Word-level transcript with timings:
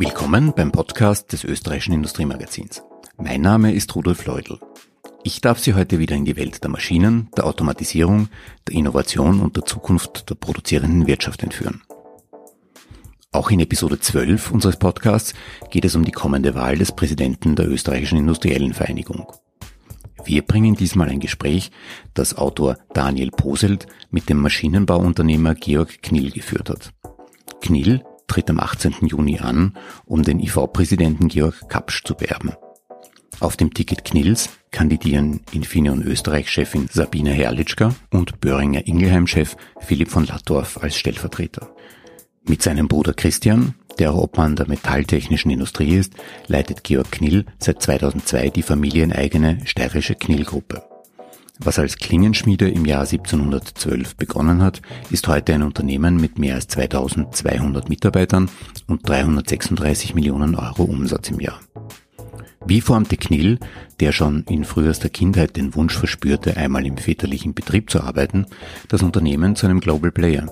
Willkommen 0.00 0.54
beim 0.56 0.72
Podcast 0.72 1.30
des 1.30 1.44
österreichischen 1.44 1.92
Industriemagazins. 1.92 2.82
Mein 3.18 3.42
Name 3.42 3.74
ist 3.74 3.94
Rudolf 3.94 4.24
Leudl. 4.24 4.58
Ich 5.24 5.42
darf 5.42 5.58
Sie 5.58 5.74
heute 5.74 5.98
wieder 5.98 6.16
in 6.16 6.24
die 6.24 6.36
Welt 6.36 6.64
der 6.64 6.70
Maschinen, 6.70 7.28
der 7.36 7.44
Automatisierung, 7.44 8.30
der 8.66 8.76
Innovation 8.76 9.40
und 9.40 9.56
der 9.56 9.66
Zukunft 9.66 10.30
der 10.30 10.36
produzierenden 10.36 11.06
Wirtschaft 11.06 11.42
entführen. 11.42 11.82
Auch 13.30 13.50
in 13.50 13.60
Episode 13.60 14.00
12 14.00 14.50
unseres 14.50 14.78
Podcasts 14.78 15.34
geht 15.68 15.84
es 15.84 15.94
um 15.94 16.06
die 16.06 16.12
kommende 16.12 16.54
Wahl 16.54 16.78
des 16.78 16.92
Präsidenten 16.92 17.54
der 17.54 17.68
österreichischen 17.68 18.16
Industriellen 18.16 18.72
Vereinigung. 18.72 19.30
Wir 20.24 20.40
bringen 20.40 20.76
diesmal 20.76 21.10
ein 21.10 21.20
Gespräch, 21.20 21.72
das 22.14 22.38
Autor 22.38 22.78
Daniel 22.94 23.32
Poselt 23.32 23.86
mit 24.10 24.30
dem 24.30 24.38
Maschinenbauunternehmer 24.38 25.54
Georg 25.56 26.00
Knill 26.00 26.30
geführt 26.30 26.70
hat. 26.70 26.94
Knill 27.60 28.02
tritt 28.30 28.48
am 28.48 28.60
18. 28.60 29.06
Juni 29.06 29.40
an, 29.40 29.74
um 30.06 30.22
den 30.22 30.38
IV-Präsidenten 30.38 31.28
Georg 31.28 31.68
Kapsch 31.68 32.04
zu 32.04 32.14
beerben. 32.14 32.52
Auf 33.40 33.56
dem 33.56 33.74
Ticket 33.74 34.04
Knills 34.04 34.50
kandidieren 34.70 35.40
Infineon 35.50 36.02
Österreich-Chefin 36.02 36.88
Sabine 36.92 37.32
Herrlichka 37.32 37.94
und 38.10 38.40
Böhringer 38.40 38.86
Ingelheim-Chef 38.86 39.56
Philipp 39.80 40.10
von 40.10 40.26
Lattorf 40.26 40.78
als 40.80 40.96
Stellvertreter. 40.96 41.74
Mit 42.44 42.62
seinem 42.62 42.86
Bruder 42.86 43.14
Christian, 43.14 43.74
der 43.98 44.14
Obmann 44.14 44.54
der 44.54 44.68
metalltechnischen 44.68 45.50
Industrie 45.50 45.96
ist, 45.96 46.12
leitet 46.46 46.84
Georg 46.84 47.10
Knill 47.10 47.46
seit 47.58 47.82
2002 47.82 48.50
die 48.50 48.62
familieneigene 48.62 49.58
steirische 49.64 50.14
Knill-Gruppe. 50.14 50.89
Was 51.62 51.78
als 51.78 51.96
Klingenschmiede 51.96 52.70
im 52.70 52.86
Jahr 52.86 53.02
1712 53.02 54.16
begonnen 54.16 54.62
hat, 54.62 54.80
ist 55.10 55.28
heute 55.28 55.52
ein 55.52 55.62
Unternehmen 55.62 56.16
mit 56.16 56.38
mehr 56.38 56.54
als 56.54 56.68
2200 56.68 57.90
Mitarbeitern 57.90 58.48
und 58.86 59.06
336 59.06 60.14
Millionen 60.14 60.54
Euro 60.54 60.84
Umsatz 60.84 61.28
im 61.28 61.38
Jahr. 61.38 61.60
Wie 62.64 62.80
formte 62.80 63.18
Knill, 63.18 63.58
der 64.00 64.12
schon 64.12 64.44
in 64.48 64.64
frühester 64.64 65.10
Kindheit 65.10 65.56
den 65.56 65.74
Wunsch 65.74 65.96
verspürte, 65.98 66.56
einmal 66.56 66.86
im 66.86 66.96
väterlichen 66.96 67.52
Betrieb 67.52 67.90
zu 67.90 68.00
arbeiten, 68.02 68.46
das 68.88 69.02
Unternehmen 69.02 69.54
zu 69.54 69.66
einem 69.66 69.80
Global 69.80 70.12
Player? 70.12 70.46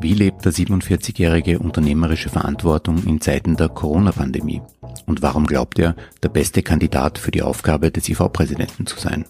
Wie 0.00 0.14
lebt 0.14 0.44
der 0.44 0.52
47-jährige 0.52 1.58
unternehmerische 1.58 2.30
Verantwortung 2.30 3.04
in 3.04 3.20
Zeiten 3.20 3.56
der 3.56 3.68
Corona-Pandemie? 3.68 4.62
Und 5.06 5.22
warum 5.22 5.46
glaubt 5.46 5.78
er, 5.78 5.94
der 6.22 6.30
beste 6.30 6.62
Kandidat 6.62 7.18
für 7.18 7.30
die 7.30 7.42
Aufgabe 7.42 7.90
des 7.90 8.08
IV-Präsidenten 8.08 8.86
zu 8.86 8.98
sein? 8.98 9.24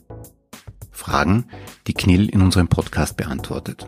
Fragen, 1.01 1.47
die 1.87 1.95
Knill 1.95 2.29
in 2.29 2.43
unserem 2.43 2.69
Podcast 2.69 3.17
beantwortet. 3.17 3.87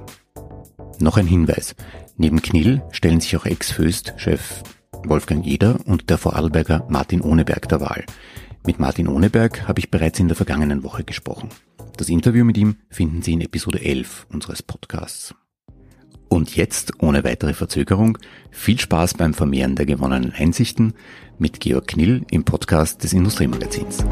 Noch 0.99 1.19
ein 1.19 1.27
Hinweis. 1.27 1.75
Neben 2.17 2.41
Knill 2.41 2.83
stellen 2.91 3.21
sich 3.21 3.37
auch 3.37 3.45
Ex-Föst-Chef 3.45 4.63
Wolfgang 5.05 5.45
Jeder 5.45 5.79
und 5.85 6.09
der 6.09 6.17
Vorarlberger 6.17 6.87
Martin 6.89 7.21
Ohneberg 7.21 7.69
der 7.69 7.81
Wahl. 7.81 8.05
Mit 8.67 8.79
Martin 8.79 9.09
Ohneberg 9.09 9.69
habe 9.69 9.81
ich 9.81 9.91
bereits 9.91 10.21
in 10.21 10.29
der 10.29 10.37
vergangenen 10.37 10.85
Woche 10.85 11.05
gesprochen. 11.05 11.51
Das 11.99 12.09
Interview 12.09 12.45
mit 12.45 12.57
ihm 12.57 12.77
finden 12.89 13.21
Sie 13.21 13.35
in 13.35 13.43
Episode 13.43 13.83
11 13.83 14.27
unseres 14.33 14.63
Podcasts. 14.63 15.35
Und 16.29 16.57
jetzt, 16.57 17.03
ohne 17.03 17.25
weitere 17.25 17.53
Verzögerung, 17.53 18.17
viel 18.51 18.81
Spaß 18.81 19.15
beim 19.15 19.35
Vermehren 19.35 19.77
der 19.77 19.85
gewonnenen 19.85 20.33
Einsichten 20.33 20.95
mit 21.39 21.61
Georg 21.61 21.89
Knill 21.89 22.25
im 22.31 22.45
Podcast 22.45 23.05
des 23.05 23.13
Industriemagazins. 23.13 24.03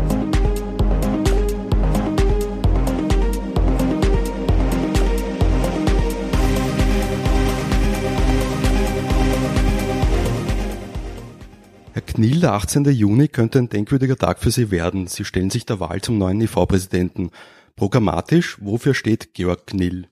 Knill, 12.21 12.41
der 12.41 12.53
18. 12.53 12.85
Juni 12.85 13.29
könnte 13.29 13.59
ein 13.59 13.71
denkwürdiger 13.71 14.15
Tag 14.15 14.41
für 14.41 14.51
Sie 14.51 14.71
werden. 14.71 15.07
Sie 15.07 15.25
stellen 15.25 15.49
sich 15.49 15.65
der 15.65 15.81
Wahl 15.81 16.03
zum 16.03 16.19
neuen 16.19 16.39
IV-Präsidenten. 16.43 17.31
Programmatisch, 17.77 18.59
wofür 18.61 18.93
steht 18.93 19.33
Georg 19.33 19.69
Knill? 19.69 20.07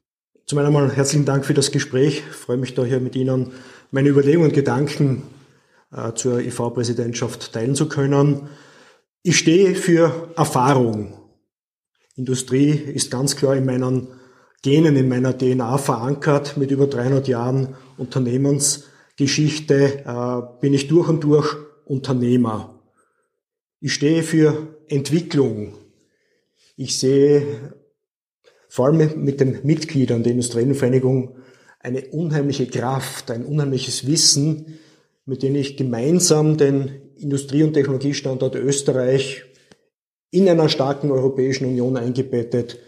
Zum 0.47 0.57
einen 0.57 0.69
einmal 0.69 0.91
herzlichen 0.91 1.27
Dank 1.27 1.45
für 1.45 1.53
das 1.53 1.71
Gespräch. 1.71 2.23
Ich 2.31 2.35
freue 2.35 2.57
mich 2.57 2.73
da 2.73 2.83
hier 2.83 3.01
mit 3.01 3.15
Ihnen 3.15 3.53
meine 3.91 4.09
Überlegungen 4.09 4.49
und 4.49 4.55
Gedanken 4.55 5.25
äh, 5.93 6.15
zur 6.15 6.41
IV-Präsidentschaft 6.41 7.53
teilen 7.53 7.75
zu 7.75 7.91
können. 7.91 8.49
Ich 9.23 9.37
stehe 9.37 9.75
für 9.75 10.31
Erfahrung. 10.35 11.13
Industrie 12.17 12.71
ist 12.71 13.11
ganz 13.11 13.37
klar 13.37 13.55
in 13.55 13.67
meinen 13.67 14.09
Genen, 14.63 14.97
in 14.97 15.11
meiner 15.11 15.37
DNA 15.37 15.77
verankert. 15.77 16.57
Mit 16.57 16.71
über 16.71 16.87
300 16.87 17.29
Jahren 17.29 17.75
Unternehmensgeschichte 17.99 20.05
äh, 20.07 20.41
bin 20.63 20.73
ich 20.73 20.89
durch 20.89 21.11
und 21.11 21.23
durch 21.23 21.68
Unternehmer. 21.89 22.81
Ich 23.81 23.95
stehe 23.95 24.23
für 24.23 24.77
Entwicklung. 24.89 25.75
Ich 26.77 26.99
sehe 26.99 27.75
vor 28.69 28.87
allem 28.87 29.25
mit 29.25 29.41
den 29.41 29.61
Mitgliedern 29.65 30.23
der 30.23 30.33
Industriellen 30.33 30.75
Vereinigung 30.75 31.37
eine 31.81 32.07
unheimliche 32.09 32.67
Kraft, 32.67 33.31
ein 33.31 33.45
unheimliches 33.45 34.07
Wissen, 34.07 34.79
mit 35.25 35.43
dem 35.43 35.57
ich 35.57 35.77
gemeinsam 35.77 36.57
den 36.57 36.91
Industrie- 37.17 37.63
und 37.63 37.75
Technologiestandort 37.75 38.55
Österreich 38.57 39.45
in 40.31 40.49
einer 40.49 40.69
starken 40.69 41.11
Europäischen 41.11 41.67
Union 41.67 41.97
eingebettet 41.97 42.79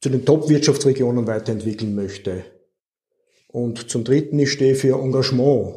zu 0.00 0.08
den 0.08 0.24
Top-Wirtschaftsregionen 0.24 1.26
weiterentwickeln 1.26 1.94
möchte. 1.94 2.44
Und 3.48 3.90
zum 3.90 4.04
Dritten, 4.04 4.38
ich 4.38 4.52
stehe 4.52 4.74
für 4.74 5.00
Engagement 5.00 5.74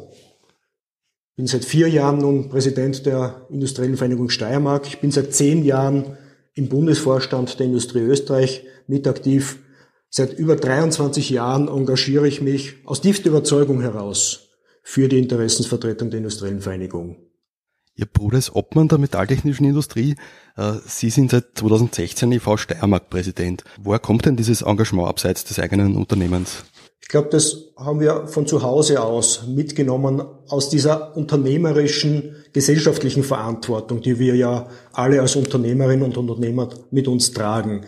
bin 1.42 1.48
seit 1.48 1.64
vier 1.64 1.88
Jahren 1.88 2.18
nun 2.18 2.48
Präsident 2.48 3.04
der 3.04 3.48
Industriellen 3.50 3.96
Vereinigung 3.96 4.30
Steiermark. 4.30 4.86
Ich 4.86 5.00
bin 5.00 5.10
seit 5.10 5.34
zehn 5.34 5.64
Jahren 5.64 6.16
im 6.54 6.68
Bundesvorstand 6.68 7.58
der 7.58 7.66
Industrie 7.66 7.98
Österreich 7.98 8.64
mit 8.86 9.08
aktiv. 9.08 9.58
Seit 10.08 10.38
über 10.38 10.54
23 10.54 11.30
Jahren 11.30 11.66
engagiere 11.66 12.28
ich 12.28 12.42
mich 12.42 12.86
aus 12.86 13.00
tiefster 13.00 13.30
Überzeugung 13.30 13.80
heraus 13.80 14.50
für 14.84 15.08
die 15.08 15.18
Interessensvertretung 15.18 16.10
der 16.10 16.18
Industriellen 16.18 16.60
Vereinigung. 16.60 17.16
Ihr 17.96 18.06
Bruder 18.06 18.38
ist 18.38 18.54
Obmann 18.54 18.86
der 18.86 18.98
metalltechnischen 18.98 19.66
Industrie. 19.66 20.14
Äh, 20.56 20.74
Sie 20.86 21.10
sind 21.10 21.32
seit 21.32 21.56
2016 21.56 22.30
EV 22.30 22.56
Steiermark 22.56 23.10
Präsident. 23.10 23.64
Woher 23.82 23.98
kommt 23.98 24.26
denn 24.26 24.36
dieses 24.36 24.62
Engagement 24.62 25.08
abseits 25.08 25.44
des 25.44 25.58
eigenen 25.58 25.96
Unternehmens? 25.96 26.64
Ich 27.02 27.08
glaube, 27.08 27.28
das 27.28 27.72
haben 27.76 28.00
wir 28.00 28.26
von 28.26 28.46
zu 28.46 28.62
Hause 28.62 29.02
aus 29.02 29.44
mitgenommen 29.46 30.22
aus 30.48 30.70
dieser 30.70 31.14
unternehmerischen, 31.16 32.36
gesellschaftlichen 32.52 33.22
Verantwortung, 33.22 34.00
die 34.00 34.18
wir 34.18 34.34
ja 34.34 34.68
alle 34.92 35.20
als 35.20 35.36
Unternehmerinnen 35.36 36.04
und 36.04 36.16
Unternehmer 36.16 36.70
mit 36.90 37.08
uns 37.08 37.32
tragen. 37.32 37.82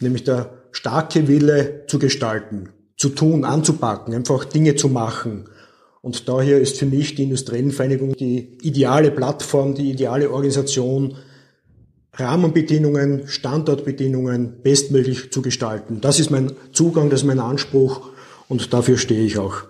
Nämlich 0.00 0.24
der 0.24 0.50
starke 0.70 1.28
Wille 1.28 1.84
zu 1.86 1.98
gestalten, 1.98 2.70
zu 2.96 3.10
tun, 3.10 3.44
anzupacken, 3.44 4.14
einfach 4.14 4.44
Dinge 4.44 4.74
zu 4.74 4.88
machen. 4.88 5.48
Und 6.00 6.28
daher 6.28 6.60
ist 6.60 6.78
für 6.78 6.86
mich 6.86 7.14
die 7.14 7.24
Industriellenvereinigung 7.24 8.14
die 8.16 8.58
ideale 8.62 9.10
Plattform, 9.10 9.74
die 9.74 9.90
ideale 9.90 10.30
Organisation, 10.30 11.16
Rahmenbedingungen, 12.14 13.26
Standortbedingungen 13.26 14.62
bestmöglich 14.62 15.32
zu 15.32 15.42
gestalten. 15.42 16.00
Das 16.00 16.20
ist 16.20 16.30
mein 16.30 16.52
Zugang, 16.72 17.08
das 17.10 17.20
ist 17.20 17.26
mein 17.26 17.40
Anspruch 17.40 18.11
und 18.52 18.72
dafür 18.74 18.98
stehe 18.98 19.24
ich 19.24 19.38
auch. 19.38 19.64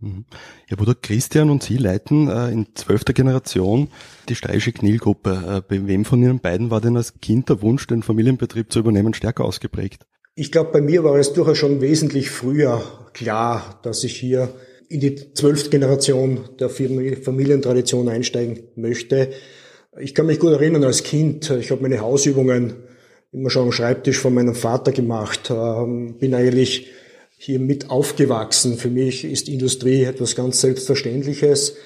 Mhm. 0.00 0.24
Ihr 0.70 0.76
Bruder 0.76 0.94
Christian 0.94 1.50
und 1.50 1.64
Sie 1.64 1.76
leiten 1.76 2.28
äh, 2.28 2.48
in 2.48 2.68
zwölfter 2.74 3.12
Generation 3.12 3.88
die 4.28 4.36
steirische 4.36 4.72
Knillgruppe. 4.72 5.30
Äh, 5.30 5.62
bei 5.68 5.86
wem 5.88 6.04
von 6.04 6.22
Ihnen 6.22 6.38
beiden 6.38 6.70
war 6.70 6.80
denn 6.80 6.96
als 6.96 7.20
Kind 7.20 7.48
der 7.48 7.60
Wunsch, 7.60 7.88
den 7.88 8.04
Familienbetrieb 8.04 8.72
zu 8.72 8.78
übernehmen, 8.78 9.14
stärker 9.14 9.44
ausgeprägt? 9.44 10.06
Ich 10.36 10.52
glaube, 10.52 10.70
bei 10.72 10.80
mir 10.80 11.02
war 11.02 11.16
es 11.16 11.32
durchaus 11.32 11.58
schon 11.58 11.80
wesentlich 11.80 12.30
früher 12.30 12.82
klar, 13.12 13.80
dass 13.82 14.04
ich 14.04 14.16
hier 14.16 14.54
in 14.88 15.00
die 15.00 15.32
zwölfte 15.34 15.70
Generation 15.70 16.40
der 16.60 16.70
Familientradition 16.70 18.08
einsteigen 18.08 18.60
möchte. 18.76 19.30
Ich 19.98 20.14
kann 20.14 20.26
mich 20.26 20.38
gut 20.38 20.52
erinnern 20.52 20.84
als 20.84 21.02
Kind, 21.02 21.50
ich 21.50 21.70
habe 21.70 21.82
meine 21.82 22.00
Hausübungen 22.00 22.74
immer 23.32 23.50
schon 23.50 23.64
am 23.64 23.72
Schreibtisch 23.72 24.18
von 24.18 24.34
meinem 24.34 24.54
Vater 24.54 24.92
gemacht, 24.92 25.50
ähm, 25.50 26.16
bin 26.18 26.34
eigentlich 26.34 26.90
hier 27.44 27.60
mit 27.60 27.90
aufgewachsen. 27.90 28.78
Für 28.78 28.88
mich 28.88 29.24
ist 29.24 29.48
Industrie 29.48 30.04
etwas 30.04 30.34
ganz 30.34 30.62
Selbstverständliches 30.62 31.76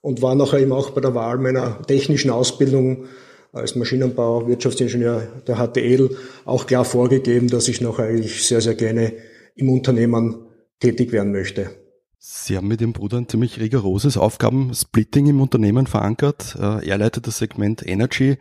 und 0.00 0.22
war 0.22 0.34
nachher 0.34 0.60
eben 0.60 0.72
auch 0.72 0.90
bei 0.90 1.02
der 1.02 1.14
Wahl 1.14 1.38
meiner 1.38 1.82
technischen 1.82 2.30
Ausbildung 2.30 3.04
als 3.52 3.76
Maschinenbau, 3.76 4.48
Wirtschaftsingenieur 4.48 5.42
der 5.46 5.56
HTL 5.56 6.16
auch 6.46 6.66
klar 6.66 6.86
vorgegeben, 6.86 7.48
dass 7.48 7.68
ich 7.68 7.82
noch 7.82 7.98
eigentlich 7.98 8.46
sehr, 8.46 8.62
sehr 8.62 8.74
gerne 8.74 9.12
im 9.54 9.68
Unternehmen 9.68 10.46
tätig 10.80 11.12
werden 11.12 11.32
möchte. 11.32 11.70
Sie 12.18 12.56
haben 12.56 12.68
mit 12.68 12.80
Ihrem 12.80 12.94
Bruder 12.94 13.18
ein 13.18 13.28
ziemlich 13.28 13.60
rigoroses 13.60 14.16
Aufgabensplitting 14.16 15.26
im 15.26 15.42
Unternehmen 15.42 15.86
verankert. 15.86 16.56
Äh, 16.58 16.88
er 16.88 16.96
leitet 16.96 17.26
das 17.26 17.38
Segment 17.38 17.86
Energy, 17.86 18.38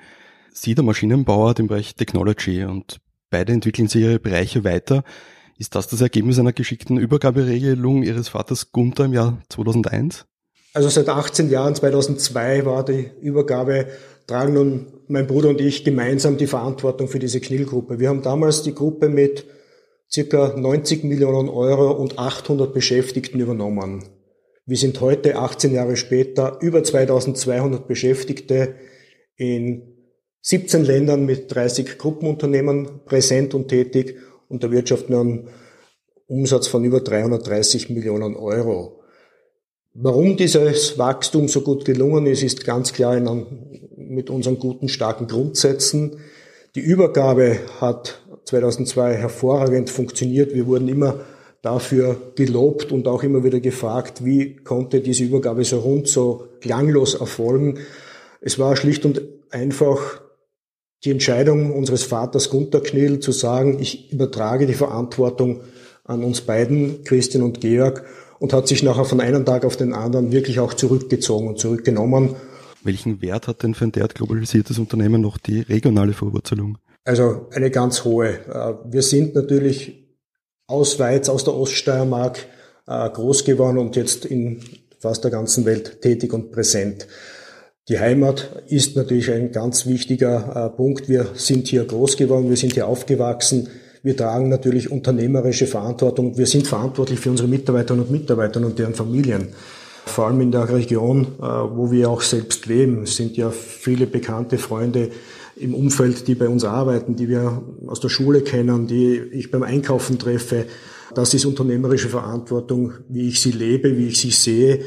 Sie 0.54 0.76
der 0.76 0.86
Maschinenbauer 0.86 1.56
den 1.56 1.68
Bereich 1.68 1.96
Technology 1.96 2.64
und 2.64 3.02
beide 3.30 3.52
entwickeln 3.52 3.90
Sie 3.90 4.00
ihre 4.00 4.20
Bereiche 4.20 4.64
weiter. 4.64 5.04
Ist 5.58 5.76
das 5.76 5.88
das 5.88 6.02
Ergebnis 6.02 6.40
einer 6.40 6.54
geschickten 6.54 6.98
Übergaberegelung 6.98 8.04
Ihres 8.04 8.30
Vaters 8.30 8.72
Gunther 8.72 9.06
im 9.06 9.14
Jahr 9.14 9.42
2001? 9.50 10.26
Also 10.74 10.90
seit 10.90 11.08
18 11.08 11.52
Jahren, 11.52 11.76
2002 11.76 12.66
war 12.66 12.84
die 12.84 13.12
Übergabe, 13.22 13.88
tragen 14.26 14.54
nun 14.54 14.88
mein 15.08 15.28
Bruder 15.28 15.50
und 15.50 15.62
ich 15.62 15.84
gemeinsam 15.84 16.38
die 16.38 16.48
Verantwortung 16.48 17.08
für 17.08 17.20
diese 17.20 17.40
Knillgruppe. 17.40 18.00
Wir 18.00 18.10
haben 18.10 18.24
damals 18.24 18.64
die 18.64 18.74
Gruppe 18.74 19.10
mit 19.10 19.46
circa 20.12 20.56
90 20.58 21.04
Millionen 21.04 21.50
Euro 21.50 21.92
und 21.92 22.18
800 22.18 22.74
Beschäftigten 22.74 23.40
übernommen. 23.40 24.04
Wir 24.66 24.78
sind 24.78 25.00
heute, 25.02 25.36
18 25.36 25.74
Jahre 25.74 25.98
später, 25.98 26.58
über 26.62 26.84
2200 26.84 27.88
Beschäftigte 27.88 28.76
in 29.36 29.94
17 30.42 30.84
Ländern 30.84 31.26
mit 31.26 31.54
30 31.54 31.98
Gruppenunternehmen 31.98 33.06
präsent 33.06 33.54
und 33.54 33.68
tätig 33.68 34.18
und 34.54 34.64
erwirtschaften 34.64 35.16
einen 35.16 35.48
Umsatz 36.28 36.68
von 36.68 36.86
über 36.86 37.02
330 37.02 37.90
Millionen 37.90 38.36
Euro. 38.36 39.02
Warum 39.94 40.38
dieses 40.38 40.98
Wachstum 40.98 41.48
so 41.48 41.62
gut 41.62 41.86
gelungen 41.86 42.26
ist, 42.26 42.42
ist 42.42 42.64
ganz 42.64 42.94
klar 42.94 43.18
in, 43.18 43.82
mit 43.98 44.30
unseren 44.30 44.58
guten, 44.58 44.90
starken 44.90 45.28
Grundsätzen. 45.28 46.18
Die 46.76 46.80
Übergabe 46.80 47.60
hat 47.80 48.22
2002 48.46 49.16
hervorragend 49.16 49.90
funktioniert. 49.90 50.54
Wir 50.54 50.66
wurden 50.66 50.88
immer 50.88 51.20
dafür 51.62 52.18
gelobt 52.36 52.92
und 52.92 53.08
auch 53.08 53.24
immer 53.24 53.44
wieder 53.44 53.60
gefragt, 53.60 54.26
wie 54.26 54.56
konnte 54.56 55.02
diese 55.02 55.24
Übergabe 55.24 55.64
so 55.64 55.80
rund, 55.80 56.08
so 56.08 56.48
klanglos 56.62 57.14
erfolgen. 57.14 57.80
Es 58.42 58.58
war 58.58 58.76
schlicht 58.76 59.06
und 59.06 59.22
einfach 59.52 60.23
die 61.04 61.12
Entscheidung 61.12 61.74
unseres 61.74 62.04
Vaters 62.04 62.50
Gunter 62.50 62.82
Knill 62.82 63.20
zu 63.20 63.32
sagen, 63.32 63.80
ich 63.80 64.12
übertrage 64.12 64.66
die 64.66 64.74
Verantwortung 64.74 65.62
an 66.06 66.24
uns 66.24 66.42
beiden, 66.42 67.04
Christian 67.04 67.44
und 67.44 67.62
Georg, 67.62 68.06
und 68.40 68.52
hat 68.54 68.68
sich 68.68 68.84
nachher 68.84 69.06
von 69.06 69.22
einem 69.22 69.46
Tag 69.46 69.64
auf 69.64 69.78
den 69.78 69.94
anderen 69.94 70.32
wirklich 70.32 70.60
auch 70.60 70.74
zurückgezogen 70.74 71.48
und 71.48 71.60
zurückgenommen. 71.60 72.36
Welchen 72.84 73.22
Wert 73.22 73.48
hat 73.48 73.64
denn 73.64 73.74
für 73.74 73.86
ein 73.86 73.94
derart 73.94 74.16
globalisiertes 74.16 74.80
Unternehmen 74.80 75.22
noch 75.22 75.38
die 75.38 75.62
regionale 75.62 76.14
Verwurzelung? 76.14 76.78
Also 77.06 77.48
eine 77.52 77.72
ganz 77.72 78.04
hohe. 78.04 78.30
Äh, 78.30 78.74
wir 78.92 79.02
sind 79.02 79.36
natürlich 79.36 80.04
aus 80.68 81.00
Weiz, 81.00 81.30
aus 81.30 81.44
der 81.44 81.54
Oststeiermark 81.54 82.46
äh, 82.88 83.10
groß 83.10 83.46
geworden 83.46 83.78
und 83.78 83.96
jetzt 83.96 84.26
in 84.26 84.62
fast 85.00 85.24
der 85.24 85.32
ganzen 85.32 85.66
Welt 85.66 86.02
tätig 86.02 86.34
und 86.34 86.52
präsent. 86.52 87.08
Die 87.90 88.00
Heimat 88.00 88.64
ist 88.68 88.96
natürlich 88.96 89.30
ein 89.30 89.52
ganz 89.52 89.86
wichtiger 89.86 90.56
äh, 90.56 90.70
Punkt. 90.70 91.10
Wir 91.10 91.32
sind 91.34 91.68
hier 91.68 91.84
groß 91.84 92.16
geworden, 92.16 92.48
wir 92.48 92.56
sind 92.56 92.76
hier 92.76 92.88
aufgewachsen. 92.88 93.68
Wir 94.04 94.16
tragen 94.16 94.48
natürlich 94.48 94.90
unternehmerische 94.90 95.68
Verantwortung. 95.68 96.38
Wir 96.38 96.46
sind 96.46 96.66
verantwortlich 96.66 97.20
für 97.20 97.30
unsere 97.30 97.50
Mitarbeiterinnen 97.50 98.06
und 98.06 98.12
Mitarbeiter 98.12 98.62
und 98.66 98.80
deren 98.80 98.94
Familien. 98.94 99.50
Vor 100.06 100.28
allem 100.28 100.40
in 100.40 100.52
der 100.52 100.74
Region, 100.74 101.28
wo 101.40 101.92
wir 101.92 102.10
auch 102.10 102.22
selbst 102.22 102.66
leben, 102.68 103.04
es 103.04 103.18
sind 103.18 103.36
ja 103.36 103.50
viele 103.50 104.06
bekannte 104.06 104.58
Freunde 104.58 105.10
im 105.56 105.74
Umfeld, 105.74 106.28
die 106.28 106.36
bei 106.36 106.48
uns 106.48 106.66
arbeiten, 106.66 107.16
die 107.16 107.30
wir 107.30 107.64
aus 107.88 108.02
der 108.02 108.10
Schule 108.10 108.42
kennen, 108.42 108.88
die 108.88 109.16
ich 109.32 109.52
beim 109.52 109.64
Einkaufen 109.64 110.20
treffe. 110.20 110.66
Das 111.16 111.34
ist 111.34 111.46
unternehmerische 111.46 112.10
Verantwortung, 112.10 112.94
wie 113.08 113.30
ich 113.30 113.42
sie 113.42 113.52
lebe, 113.52 113.98
wie 113.98 114.08
ich 114.08 114.20
sie 114.20 114.32
sehe. 114.32 114.82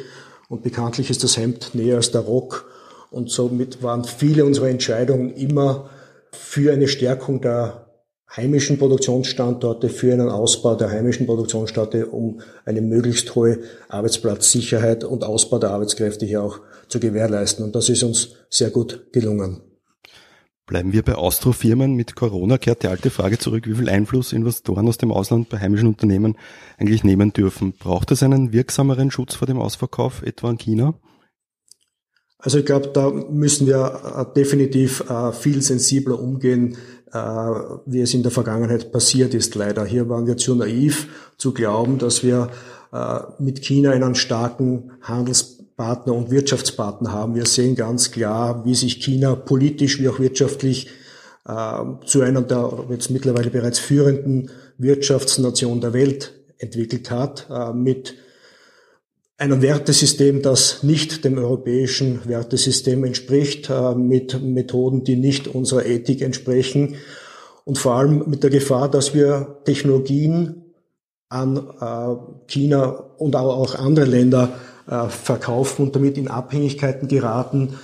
Und 0.49 0.63
bekanntlich 0.63 1.11
ist 1.11 1.25
das 1.25 1.37
Hemd 1.37 1.75
näher 1.75 1.97
als 1.97 2.11
der 2.11 2.23
Rock. 2.23 2.67
Und 3.17 3.31
somit 3.31 3.83
waren 3.83 4.05
viele 4.05 4.45
unserer 4.45 4.69
Entscheidungen 4.69 5.33
immer 5.33 5.89
für 6.33 6.71
eine 6.71 6.87
Stärkung 6.87 7.41
der 7.41 7.87
heimischen 8.31 8.77
Produktionsstandorte, 8.77 9.89
für 9.89 10.13
einen 10.13 10.29
Ausbau 10.29 10.75
der 10.75 10.91
heimischen 10.91 11.25
Produktionsstandorte, 11.25 12.09
um 12.09 12.43
eine 12.67 12.83
möglichst 12.83 13.35
hohe 13.35 13.61
Arbeitsplatzsicherheit 13.89 15.03
und 15.03 15.25
Ausbau 15.25 15.59
der 15.59 15.71
Arbeitskräfte 15.71 16.27
hier 16.27 16.43
auch 16.43 16.61
zu 16.89 17.01
gewährleisten. 17.01 17.65
Und 17.65 17.75
das 17.75 17.89
ist 17.89 18.03
uns 18.03 18.35
sehr 18.51 18.69
gut 18.69 19.11
gelungen. 19.15 19.63
Bleiben 20.67 20.93
wir 20.93 21.03
bei 21.03 21.15
Austrofirmen. 21.15 21.95
Mit 21.95 22.17
Corona 22.17 22.59
kehrt 22.59 22.83
die 22.83 22.89
alte 22.89 23.09
Frage 23.09 23.39
zurück, 23.39 23.67
wie 23.67 23.77
viel 23.77 23.89
Einfluss 23.89 24.35
Investoren 24.35 24.87
aus 24.89 24.99
dem 24.99 25.11
Ausland 25.11 25.49
bei 25.49 25.59
heimischen 25.59 25.89
Unternehmen 25.89 26.37
eigentlich 26.77 27.03
nehmen 27.03 27.33
dürfen. 27.33 27.73
Braucht 27.79 28.11
es 28.11 28.23
einen 28.23 28.53
wirksameren 28.53 29.11
Schutz 29.11 29.37
vor 29.37 29.47
dem 29.47 29.59
Ausverkauf, 29.59 30.23
etwa 30.23 30.51
in 30.51 30.59
China? 30.59 30.95
Also 32.39 32.59
ich 32.59 32.67
glaube, 32.67 32.89
da 32.89 33.11
müssen 33.11 33.67
wir 33.67 34.29
äh, 34.31 34.35
definitiv 34.35 35.09
äh, 35.09 35.33
viel 35.33 35.63
sensibler 35.63 36.21
umgehen, 36.21 36.77
äh, 37.13 37.19
wie 37.87 38.01
es 38.01 38.15
in 38.15 38.23
der 38.23 38.31
Vergangenheit 38.31 38.93
passiert 38.93 39.35
ist, 39.35 39.55
leider. 39.55 39.85
Hier 39.85 40.09
waren 40.09 40.27
wir 40.27 40.37
zu 40.37 40.55
naiv 40.55 41.09
zu 41.39 41.53
glauben, 41.53 41.99
dass 41.99 42.23
wir 42.23 42.51
mit 43.39 43.61
China 43.63 43.91
einen 43.91 44.15
starken 44.15 44.93
Handels 45.03 45.59
Partner 45.77 46.15
und 46.15 46.31
Wirtschaftspartner 46.31 47.13
haben. 47.13 47.35
Wir 47.35 47.45
sehen 47.45 47.75
ganz 47.75 48.11
klar, 48.11 48.65
wie 48.65 48.75
sich 48.75 49.03
China 49.03 49.35
politisch 49.35 50.01
wie 50.01 50.09
auch 50.09 50.19
wirtschaftlich 50.19 50.89
zu 51.45 52.21
einer 52.23 52.43
der 52.43 52.87
jetzt 52.89 53.11
mittlerweile 53.11 53.51
bereits 53.51 53.81
führenden 53.81 54.51
Wirtschaftsnation 54.79 55.83
der 55.83 55.93
Welt 55.93 56.33
entwickelt 56.59 57.11
hat, 57.11 57.49
mit 57.75 58.15
einem 59.39 59.61
Wertesystem, 59.61 60.43
das 60.43 60.83
nicht 60.83 61.25
dem 61.25 61.37
europäischen 61.39 62.27
Wertesystem 62.27 63.05
entspricht, 63.05 63.69
äh, 63.71 63.95
mit 63.95 64.43
Methoden, 64.43 65.05
die 65.05 65.17
nicht 65.17 65.49
unserer 65.49 65.85
Ethik 65.85 66.23
entsprechen 66.23 66.97
und 67.65 67.79
vor 67.79 67.95
allem 67.97 68.25
mit 68.27 68.43
der 68.43 68.51
Gefahr, 68.51 68.91
dass 68.91 69.15
wir 69.15 69.59
Technologien 69.65 70.63
an 71.29 71.57
äh, 71.57 72.51
China 72.51 73.05
und 73.19 73.37
auch 73.37 73.75
andere 73.75 74.07
Länder 74.07 74.53
äh, 74.89 75.09
verkaufen 75.09 75.87
und 75.87 75.97
damit 75.97 76.17
in 76.17 76.29
Abhängigkeiten 76.29 77.09
geraten, 77.09 77.75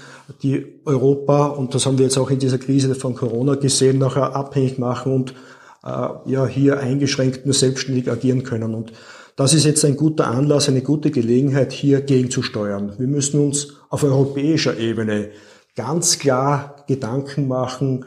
die 0.42 0.80
Europa, 0.86 1.46
und 1.46 1.74
das 1.74 1.84
haben 1.84 1.98
wir 1.98 2.06
jetzt 2.06 2.16
auch 2.16 2.30
in 2.30 2.38
dieser 2.38 2.56
Krise 2.56 2.94
von 2.94 3.14
Corona 3.14 3.56
gesehen, 3.56 3.98
nachher 3.98 4.34
abhängig 4.34 4.78
machen 4.78 5.12
und 5.12 5.34
ja 5.84 6.46
hier 6.46 6.78
eingeschränkt 6.78 7.44
nur 7.44 7.54
selbstständig 7.54 8.08
agieren 8.08 8.44
können. 8.44 8.72
Und 8.72 8.92
das 9.42 9.54
ist 9.54 9.64
jetzt 9.64 9.84
ein 9.84 9.96
guter 9.96 10.28
Anlass, 10.28 10.68
eine 10.68 10.82
gute 10.82 11.10
Gelegenheit, 11.10 11.72
hier 11.72 12.00
gegenzusteuern. 12.00 12.94
Wir 12.98 13.08
müssen 13.08 13.40
uns 13.40 13.74
auf 13.90 14.02
europäischer 14.04 14.78
Ebene 14.78 15.30
ganz 15.76 16.18
klar 16.18 16.84
Gedanken 16.88 17.48
machen, 17.48 18.04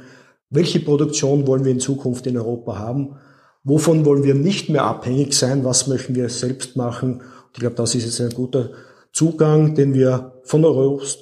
welche 0.50 0.80
Produktion 0.80 1.48
wollen 1.48 1.66
wir 1.66 1.72
in 1.72 1.80
Zukunft 1.80 2.28
in 2.28 2.38
Europa 2.38 2.78
haben, 2.78 3.18
wovon 3.64 4.06
wollen 4.06 4.24
wir 4.24 4.36
nicht 4.36 4.70
mehr 4.70 4.84
abhängig 4.84 5.34
sein, 5.34 5.64
was 5.64 5.88
möchten 5.88 6.16
wir 6.16 6.30
selbst 6.30 6.76
machen 6.76 7.22
ich 7.56 7.62
glaube, 7.62 7.78
das 7.78 7.96
ist 7.96 8.04
jetzt 8.04 8.20
ein 8.20 8.36
guter 8.36 8.72
Zugang, 9.14 9.76
den 9.76 9.94
wir 9.94 10.34
von 10.44 10.66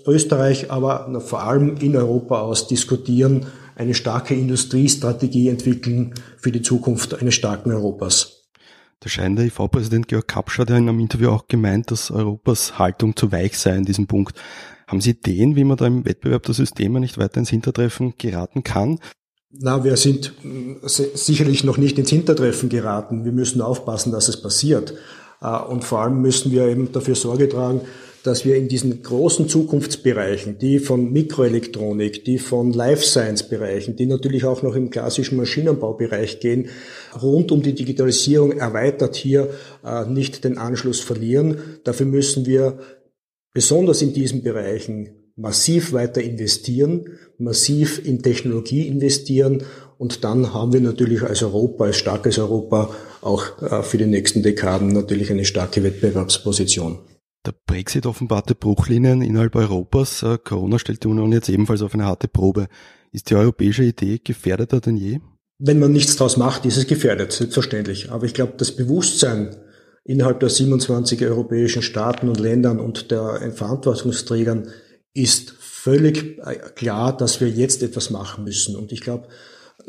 Österreich, 0.07 0.71
aber 0.71 1.21
vor 1.21 1.43
allem 1.43 1.77
in 1.77 1.95
Europa 1.95 2.41
aus 2.41 2.67
diskutieren, 2.67 3.45
eine 3.75 3.93
starke 3.93 4.33
Industriestrategie 4.33 5.49
entwickeln 5.49 6.15
für 6.37 6.51
die 6.51 6.63
Zukunft 6.63 7.13
eines 7.13 7.35
starken 7.35 7.71
Europas. 7.71 8.42
Der 9.03 9.09
scheint 9.09 9.37
der 9.37 9.45
IV-Präsident 9.45 10.07
Georg 10.07 10.27
Kapsch 10.27 10.59
hat 10.59 10.69
ja 10.69 10.77
in 10.77 10.87
einem 10.87 10.99
Interview 10.99 11.29
auch 11.29 11.47
gemeint, 11.47 11.91
dass 11.91 12.09
Europas 12.09 12.79
Haltung 12.79 13.15
zu 13.15 13.31
weich 13.31 13.57
sei 13.57 13.75
in 13.75 13.85
diesem 13.85 14.07
Punkt. 14.07 14.39
Haben 14.87 15.01
Sie 15.01 15.11
Ideen, 15.11 15.55
wie 15.55 15.63
man 15.65 15.77
da 15.77 15.87
im 15.87 16.05
Wettbewerb 16.05 16.43
der 16.43 16.55
Systeme 16.55 16.99
nicht 16.99 17.17
weiter 17.17 17.37
ins 17.37 17.49
Hintertreffen 17.49 18.13
geraten 18.17 18.63
kann? 18.63 18.99
Na, 19.51 19.83
wir 19.83 19.97
sind 19.97 20.33
äh, 20.43 20.87
sicherlich 20.87 21.63
noch 21.63 21.77
nicht 21.77 21.99
ins 21.99 22.09
Hintertreffen 22.09 22.69
geraten. 22.69 23.25
Wir 23.25 23.33
müssen 23.33 23.61
aufpassen, 23.61 24.11
dass 24.11 24.29
es 24.29 24.41
passiert. 24.41 24.93
Äh, 25.41 25.57
und 25.57 25.83
vor 25.83 25.99
allem 25.99 26.21
müssen 26.21 26.51
wir 26.51 26.67
eben 26.67 26.91
dafür 26.91 27.15
Sorge 27.15 27.49
tragen, 27.49 27.81
dass 28.23 28.45
wir 28.45 28.55
in 28.55 28.69
diesen 28.69 29.03
großen 29.03 29.49
Zukunftsbereichen, 29.49 30.57
die 30.57 30.79
von 30.79 31.11
Mikroelektronik, 31.11 32.23
die 32.23 32.39
von 32.39 32.71
Life 32.71 33.05
Science 33.05 33.43
Bereichen, 33.49 33.97
die 33.97 34.05
natürlich 34.05 34.45
auch 34.45 34.63
noch 34.63 34.75
im 34.75 34.89
klassischen 34.89 35.37
Maschinenbaubereich 35.37 36.39
gehen, 36.39 36.69
rund 37.21 37.51
um 37.51 37.61
die 37.61 37.73
Digitalisierung 37.73 38.53
erweitert 38.53 39.15
hier 39.15 39.49
äh, 39.85 40.05
nicht 40.05 40.45
den 40.45 40.57
Anschluss 40.57 41.01
verlieren. 41.01 41.57
Dafür 41.83 42.05
müssen 42.05 42.45
wir 42.45 42.79
besonders 43.53 44.01
in 44.01 44.13
diesen 44.13 44.41
Bereichen 44.41 45.09
massiv 45.35 45.91
weiter 45.91 46.21
investieren, 46.21 47.17
massiv 47.37 48.05
in 48.05 48.21
Technologie 48.21 48.87
investieren 48.87 49.63
und 49.97 50.23
dann 50.23 50.53
haben 50.53 50.71
wir 50.71 50.81
natürlich 50.81 51.23
als 51.23 51.43
Europa, 51.43 51.85
als 51.85 51.97
starkes 51.97 52.39
Europa 52.39 52.95
auch 53.21 53.61
äh, 53.61 53.83
für 53.83 53.97
die 53.97 54.05
nächsten 54.05 54.43
Dekaden 54.43 54.89
natürlich 54.89 55.29
eine 55.29 55.43
starke 55.43 55.83
Wettbewerbsposition. 55.83 56.99
Der 57.45 57.53
Brexit 57.67 58.05
offenbarte 58.05 58.55
Bruchlinien 58.55 59.21
innerhalb 59.21 59.55
Europas. 59.55 60.23
Äh, 60.23 60.37
Corona 60.37 60.79
stellt 60.79 61.03
die 61.03 61.09
Union 61.09 61.31
jetzt 61.33 61.49
ebenfalls 61.49 61.81
auf 61.81 61.93
eine 61.93 62.05
harte 62.05 62.29
Probe. 62.29 62.67
Ist 63.11 63.29
die 63.29 63.35
europäische 63.35 63.83
Idee 63.83 64.19
gefährdeter 64.23 64.79
denn 64.79 64.95
je? 64.95 65.19
Wenn 65.59 65.79
man 65.79 65.91
nichts 65.91 66.15
daraus 66.15 66.37
macht, 66.37 66.65
ist 66.65 66.77
es 66.77 66.87
gefährdet, 66.87 67.33
selbstverständlich. 67.33 68.11
Aber 68.11 68.25
ich 68.25 68.33
glaube, 68.33 68.53
das 68.57 68.75
Bewusstsein 68.75 69.55
innerhalb 70.05 70.39
der 70.39 70.49
27 70.49 71.23
europäischen 71.25 71.81
Staaten 71.81 72.29
und 72.29 72.39
Ländern 72.39 72.79
und 72.79 73.11
der 73.11 73.51
Verantwortungsträgern 73.53 74.69
ist 75.13 75.51
völlig 75.59 76.39
äh, 76.39 76.55
klar, 76.75 77.15
dass 77.15 77.41
wir 77.41 77.49
jetzt 77.49 77.83
etwas 77.83 78.09
machen 78.09 78.45
müssen. 78.45 78.75
Und 78.77 78.93
ich 78.93 79.01
glaube, 79.01 79.27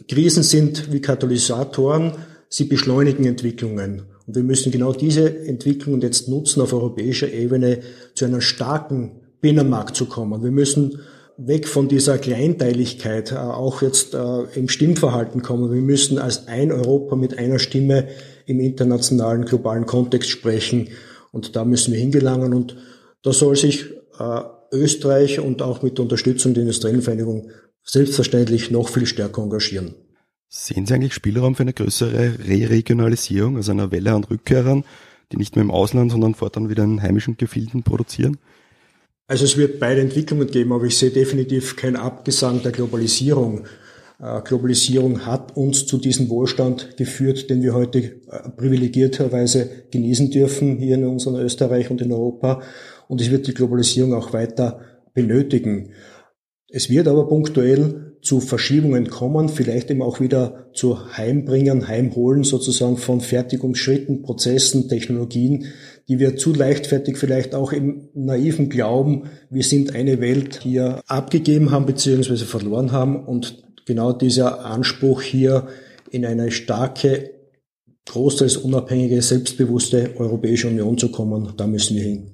Krisen 0.08 0.42
sind 0.42 0.92
wie 0.92 1.00
Katalysatoren, 1.00 2.16
sie 2.48 2.64
beschleunigen 2.64 3.24
Entwicklungen. 3.26 4.06
Und 4.26 4.36
wir 4.36 4.42
müssen 4.42 4.72
genau 4.72 4.92
diese 4.92 5.46
Entwicklung 5.46 6.00
jetzt 6.00 6.28
nutzen, 6.28 6.60
auf 6.60 6.72
europäischer 6.72 7.30
Ebene 7.32 7.80
zu 8.14 8.24
einer 8.24 8.40
starken 8.40 9.20
Binnenmarkt 9.40 9.96
zu 9.96 10.06
kommen. 10.06 10.42
Wir 10.42 10.50
müssen 10.50 11.00
weg 11.36 11.66
von 11.68 11.88
dieser 11.88 12.18
Kleinteiligkeit 12.18 13.32
äh, 13.32 13.36
auch 13.36 13.82
jetzt 13.82 14.14
äh, 14.14 14.42
im 14.54 14.68
Stimmverhalten 14.68 15.42
kommen. 15.42 15.72
Wir 15.72 15.82
müssen 15.82 16.18
als 16.18 16.48
ein 16.48 16.72
Europa 16.72 17.16
mit 17.16 17.38
einer 17.38 17.58
Stimme 17.58 18.08
im 18.46 18.60
internationalen, 18.60 19.44
globalen 19.44 19.86
Kontext 19.86 20.30
sprechen. 20.30 20.88
Und 21.32 21.56
da 21.56 21.64
müssen 21.64 21.92
wir 21.92 22.00
hingelangen. 22.00 22.54
Und 22.54 22.76
da 23.22 23.32
soll 23.32 23.56
sich 23.56 23.90
äh, 24.18 24.40
Österreich 24.72 25.40
und 25.40 25.62
auch 25.62 25.82
mit 25.82 25.98
der 25.98 26.04
Unterstützung 26.04 26.54
der 26.54 26.62
Industriellenvereinigung 26.62 27.50
selbstverständlich 27.82 28.70
noch 28.70 28.88
viel 28.88 29.06
stärker 29.06 29.42
engagieren. 29.42 29.94
Sehen 30.56 30.86
Sie 30.86 30.94
eigentlich 30.94 31.14
Spielraum 31.14 31.56
für 31.56 31.64
eine 31.64 31.72
größere 31.72 32.38
Re-Regionalisierung, 32.46 33.56
also 33.56 33.72
einer 33.72 33.90
Welle 33.90 34.12
an 34.12 34.22
Rückkehrern, 34.22 34.84
die 35.32 35.36
nicht 35.36 35.56
mehr 35.56 35.64
im 35.64 35.72
Ausland, 35.72 36.12
sondern 36.12 36.36
fortan 36.36 36.68
wieder 36.68 36.84
in 36.84 37.02
heimischen 37.02 37.36
Gefilden 37.36 37.82
produzieren? 37.82 38.38
Also 39.26 39.46
es 39.46 39.56
wird 39.56 39.80
beide 39.80 40.00
Entwicklungen 40.00 40.46
geben, 40.46 40.72
aber 40.72 40.84
ich 40.84 40.96
sehe 40.96 41.10
definitiv 41.10 41.74
kein 41.74 41.96
Abgesang 41.96 42.62
der 42.62 42.70
Globalisierung. 42.70 43.66
Äh, 44.20 44.42
Globalisierung 44.42 45.26
hat 45.26 45.56
uns 45.56 45.86
zu 45.86 45.98
diesem 45.98 46.28
Wohlstand 46.28 46.96
geführt, 46.96 47.50
den 47.50 47.60
wir 47.60 47.74
heute 47.74 47.98
äh, 47.98 48.48
privilegierterweise 48.56 49.86
genießen 49.90 50.30
dürfen 50.30 50.76
hier 50.78 50.94
in 50.94 51.04
unserem 51.04 51.34
Österreich 51.34 51.90
und 51.90 52.00
in 52.00 52.12
Europa. 52.12 52.62
Und 53.08 53.20
es 53.20 53.32
wird 53.32 53.48
die 53.48 53.54
Globalisierung 53.54 54.14
auch 54.14 54.32
weiter 54.32 54.82
benötigen. 55.14 55.90
Es 56.68 56.90
wird 56.90 57.08
aber 57.08 57.26
punktuell 57.26 58.13
zu 58.24 58.40
Verschiebungen 58.40 59.10
kommen, 59.10 59.50
vielleicht 59.50 59.90
eben 59.90 60.00
auch 60.00 60.18
wieder 60.18 60.70
zu 60.72 61.16
Heimbringen, 61.16 61.86
Heimholen 61.86 62.42
sozusagen 62.42 62.96
von 62.96 63.20
Fertigungsschritten, 63.20 64.22
Prozessen, 64.22 64.88
Technologien, 64.88 65.66
die 66.08 66.18
wir 66.18 66.36
zu 66.36 66.54
leichtfertig 66.54 67.18
vielleicht 67.18 67.54
auch 67.54 67.72
im 67.72 68.08
naiven 68.14 68.70
Glauben, 68.70 69.24
wir 69.50 69.62
sind 69.62 69.94
eine 69.94 70.20
Welt 70.20 70.60
hier 70.62 71.02
abgegeben 71.06 71.70
haben 71.70 71.84
bzw. 71.84 72.36
verloren 72.38 72.92
haben 72.92 73.24
und 73.24 73.62
genau 73.84 74.12
dieser 74.12 74.64
Anspruch 74.64 75.20
hier 75.20 75.68
in 76.10 76.24
eine 76.24 76.50
starke, 76.50 77.30
großteils 78.06 78.56
unabhängige, 78.56 79.20
selbstbewusste 79.20 80.14
Europäische 80.16 80.68
Union 80.68 80.96
zu 80.96 81.10
kommen, 81.10 81.52
da 81.56 81.66
müssen 81.66 81.96
wir 81.96 82.02
hin. 82.02 82.30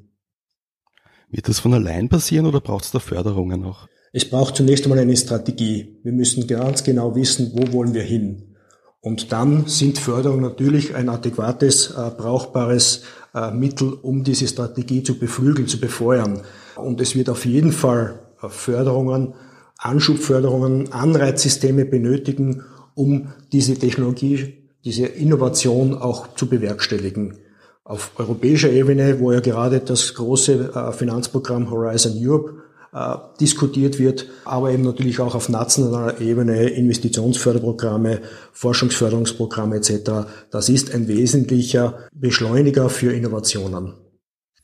Wird 1.30 1.48
das 1.48 1.60
von 1.60 1.74
allein 1.74 2.08
passieren 2.08 2.46
oder 2.46 2.60
braucht 2.60 2.84
es 2.84 2.90
da 2.92 3.00
Förderungen 3.00 3.60
noch? 3.60 3.88
Es 4.12 4.28
braucht 4.28 4.56
zunächst 4.56 4.84
einmal 4.84 4.98
eine 4.98 5.16
Strategie. 5.16 6.00
Wir 6.02 6.12
müssen 6.12 6.46
ganz 6.48 6.82
genau 6.82 7.14
wissen, 7.14 7.52
wo 7.54 7.72
wollen 7.72 7.94
wir 7.94 8.02
hin. 8.02 8.56
Und 9.00 9.30
dann 9.32 9.66
sind 9.66 9.98
Förderungen 9.98 10.42
natürlich 10.42 10.94
ein 10.94 11.08
adäquates, 11.08 11.92
äh, 11.92 12.10
brauchbares 12.16 13.02
äh, 13.34 13.52
Mittel, 13.52 13.92
um 13.92 14.24
diese 14.24 14.48
Strategie 14.48 15.02
zu 15.02 15.18
beflügeln, 15.18 15.68
zu 15.68 15.78
befeuern. 15.78 16.42
Und 16.76 17.00
es 17.00 17.14
wird 17.14 17.30
auf 17.30 17.46
jeden 17.46 17.72
Fall 17.72 18.18
äh, 18.42 18.48
Förderungen, 18.48 19.34
Anschubförderungen, 19.78 20.92
Anreizsysteme 20.92 21.84
benötigen, 21.84 22.64
um 22.94 23.28
diese 23.52 23.74
Technologie, 23.76 24.54
diese 24.84 25.06
Innovation 25.06 25.96
auch 25.96 26.34
zu 26.34 26.48
bewerkstelligen. 26.48 27.38
Auf 27.84 28.10
europäischer 28.16 28.70
Ebene, 28.70 29.20
wo 29.20 29.32
ja 29.32 29.40
gerade 29.40 29.80
das 29.80 30.14
große 30.14 30.72
äh, 30.74 30.92
Finanzprogramm 30.92 31.70
Horizon 31.70 32.12
Europe 32.16 32.60
äh, 32.92 33.16
diskutiert 33.40 33.98
wird, 33.98 34.26
aber 34.44 34.72
eben 34.72 34.82
natürlich 34.82 35.20
auch 35.20 35.34
auf 35.34 35.48
nationaler 35.48 36.20
Ebene 36.20 36.70
Investitionsförderprogramme, 36.70 38.20
Forschungsförderungsprogramme 38.52 39.76
etc. 39.76 40.28
Das 40.50 40.68
ist 40.68 40.94
ein 40.94 41.06
wesentlicher 41.06 42.08
Beschleuniger 42.12 42.88
für 42.88 43.12
Innovationen. 43.12 43.94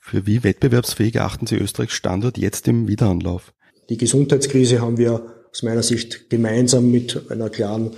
Für 0.00 0.26
wie 0.26 0.44
wettbewerbsfähig 0.44 1.20
achten 1.20 1.46
Sie 1.46 1.56
Österreichs 1.56 1.94
Standort 1.94 2.38
jetzt 2.38 2.68
im 2.68 2.88
Wiederanlauf? 2.88 3.52
Die 3.88 3.96
Gesundheitskrise 3.96 4.80
haben 4.80 4.98
wir 4.98 5.34
aus 5.50 5.62
meiner 5.62 5.82
Sicht 5.82 6.28
gemeinsam 6.28 6.90
mit 6.90 7.30
einer 7.30 7.50
klaren 7.50 7.92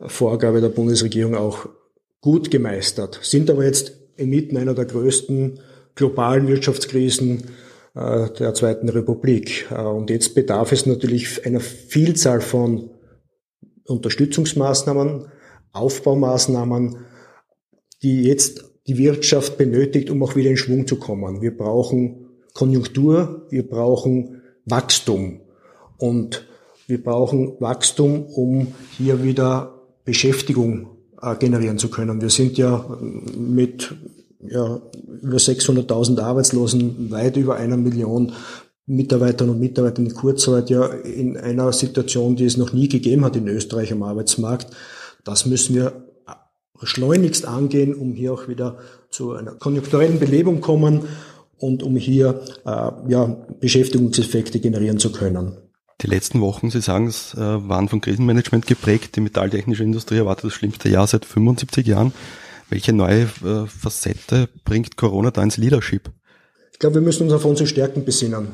Vorgabe 0.00 0.60
der 0.60 0.68
Bundesregierung 0.68 1.34
auch 1.34 1.68
gut 2.20 2.50
gemeistert, 2.50 3.20
sind 3.22 3.50
aber 3.50 3.64
jetzt 3.64 3.92
inmitten 4.16 4.56
einer 4.56 4.74
der 4.74 4.84
größten 4.84 5.60
globalen 5.94 6.48
Wirtschaftskrisen 6.48 7.44
der 7.96 8.52
Zweiten 8.54 8.88
Republik. 8.88 9.66
Äh, 9.70 9.82
und 9.82 10.10
jetzt 10.10 10.34
bedarf 10.34 10.72
es 10.72 10.86
natürlich 10.86 11.46
einer 11.46 11.60
Vielzahl 11.60 12.40
von 12.40 12.90
Unterstützungsmaßnahmen, 13.86 15.26
Aufbaumaßnahmen, 15.72 16.96
die 18.02 18.24
jetzt 18.24 18.64
die 18.86 18.98
Wirtschaft 18.98 19.58
benötigt, 19.58 20.10
um 20.10 20.22
auch 20.22 20.36
wieder 20.36 20.50
in 20.50 20.56
Schwung 20.56 20.86
zu 20.86 20.96
kommen. 20.96 21.40
Wir 21.40 21.56
brauchen 21.56 22.28
Konjunktur, 22.54 23.46
wir 23.50 23.66
brauchen 23.66 24.42
Wachstum 24.64 25.40
und 25.98 26.46
wir 26.86 27.02
brauchen 27.02 27.56
Wachstum, 27.60 28.26
um 28.26 28.74
hier 28.96 29.22
wieder 29.24 29.82
Beschäftigung 30.04 30.88
äh, 31.20 31.34
generieren 31.36 31.78
zu 31.78 31.90
können. 31.90 32.20
Wir 32.20 32.30
sind 32.30 32.58
ja 32.58 32.86
mit 33.36 33.94
ja, 34.40 34.80
über 35.22 35.36
600.000 35.36 36.20
Arbeitslosen, 36.20 37.10
weit 37.10 37.36
über 37.36 37.56
einer 37.56 37.76
Million 37.76 38.32
Mitarbeitern 38.86 39.50
und 39.50 39.58
Mitarbeitern 39.58 40.06
in 40.06 40.14
Kurzarbeit 40.14 40.70
ja 40.70 40.86
in 40.86 41.36
einer 41.36 41.72
Situation, 41.72 42.36
die 42.36 42.44
es 42.44 42.56
noch 42.56 42.72
nie 42.72 42.88
gegeben 42.88 43.24
hat 43.24 43.34
in 43.34 43.48
Österreich 43.48 43.92
am 43.92 44.04
Arbeitsmarkt. 44.04 44.68
Das 45.24 45.44
müssen 45.44 45.74
wir 45.74 46.04
schleunigst 46.82 47.46
angehen, 47.46 47.94
um 47.94 48.14
hier 48.14 48.32
auch 48.32 48.48
wieder 48.48 48.78
zu 49.10 49.32
einer 49.32 49.52
konjunkturellen 49.52 50.20
Belebung 50.20 50.60
kommen 50.60 51.02
und 51.58 51.82
um 51.82 51.96
hier 51.96 52.42
äh, 52.64 52.90
ja, 53.08 53.24
Beschäftigungseffekte 53.60 54.60
generieren 54.60 54.98
zu 54.98 55.10
können. 55.10 55.56
Die 56.02 56.06
letzten 56.06 56.42
Wochen, 56.42 56.70
Sie 56.70 56.82
sagen 56.82 57.06
es, 57.06 57.32
äh, 57.34 57.38
waren 57.40 57.88
von 57.88 58.02
Krisenmanagement 58.02 58.66
geprägt. 58.66 59.16
Die 59.16 59.20
metalltechnische 59.20 59.82
Industrie 59.82 60.18
erwartet 60.18 60.44
das 60.44 60.52
schlimmste 60.52 60.90
Jahr 60.90 61.06
seit 61.06 61.24
75 61.24 61.86
Jahren. 61.86 62.12
Welche 62.68 62.92
neue 62.92 63.22
äh, 63.22 63.66
Facette 63.66 64.48
bringt 64.64 64.96
Corona 64.96 65.30
da 65.30 65.42
ins 65.42 65.56
Leadership? 65.56 66.10
Ich 66.72 66.78
glaube, 66.78 66.96
wir 66.96 67.02
müssen 67.02 67.24
uns 67.24 67.32
auf 67.32 67.44
unsere 67.44 67.66
Stärken 67.66 68.04
besinnen. 68.04 68.48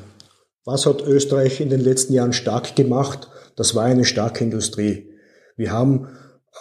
Was 0.65 0.87
hat 0.87 1.03
Österreich 1.03 1.61
in 1.61 1.71
den 1.71 1.81
letzten 1.81 2.13
Jahren 2.13 2.33
stark 2.33 2.77
gemacht? 2.77 3.29
Das 3.57 3.75
war 3.75 3.85
eine 3.85 4.05
starke 4.05 4.45
Industrie. 4.45 5.11
Wir 5.57 5.73
haben 5.73 6.09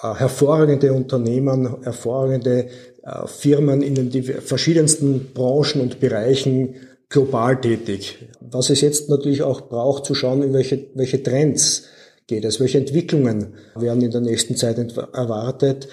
äh, 0.02 0.14
hervorragende 0.14 0.94
Unternehmen, 0.94 1.84
hervorragende 1.84 2.70
äh, 3.04 3.28
Firmen 3.28 3.82
in 3.82 3.96
den 3.96 4.24
verschiedensten 4.24 5.34
Branchen 5.34 5.82
und 5.82 6.00
Bereichen 6.00 6.76
global 7.10 7.60
tätig. 7.60 8.30
Was 8.40 8.70
es 8.70 8.82
jetzt 8.82 9.10
natürlich 9.10 9.44
auch 9.44 9.70
braucht, 9.70 10.06
zu 10.06 10.16
schauen, 10.16 10.42
in 10.42 10.54
welche, 10.54 10.88
welche 10.96 11.22
Trends 11.22 11.84
geht 12.28 12.46
es, 12.46 12.60
welche 12.60 12.78
Entwicklungen 12.78 13.56
werden 13.76 14.02
in 14.02 14.12
der 14.12 14.22
nächsten 14.22 14.56
Zeit 14.56 14.78
erwartet. 15.14 15.90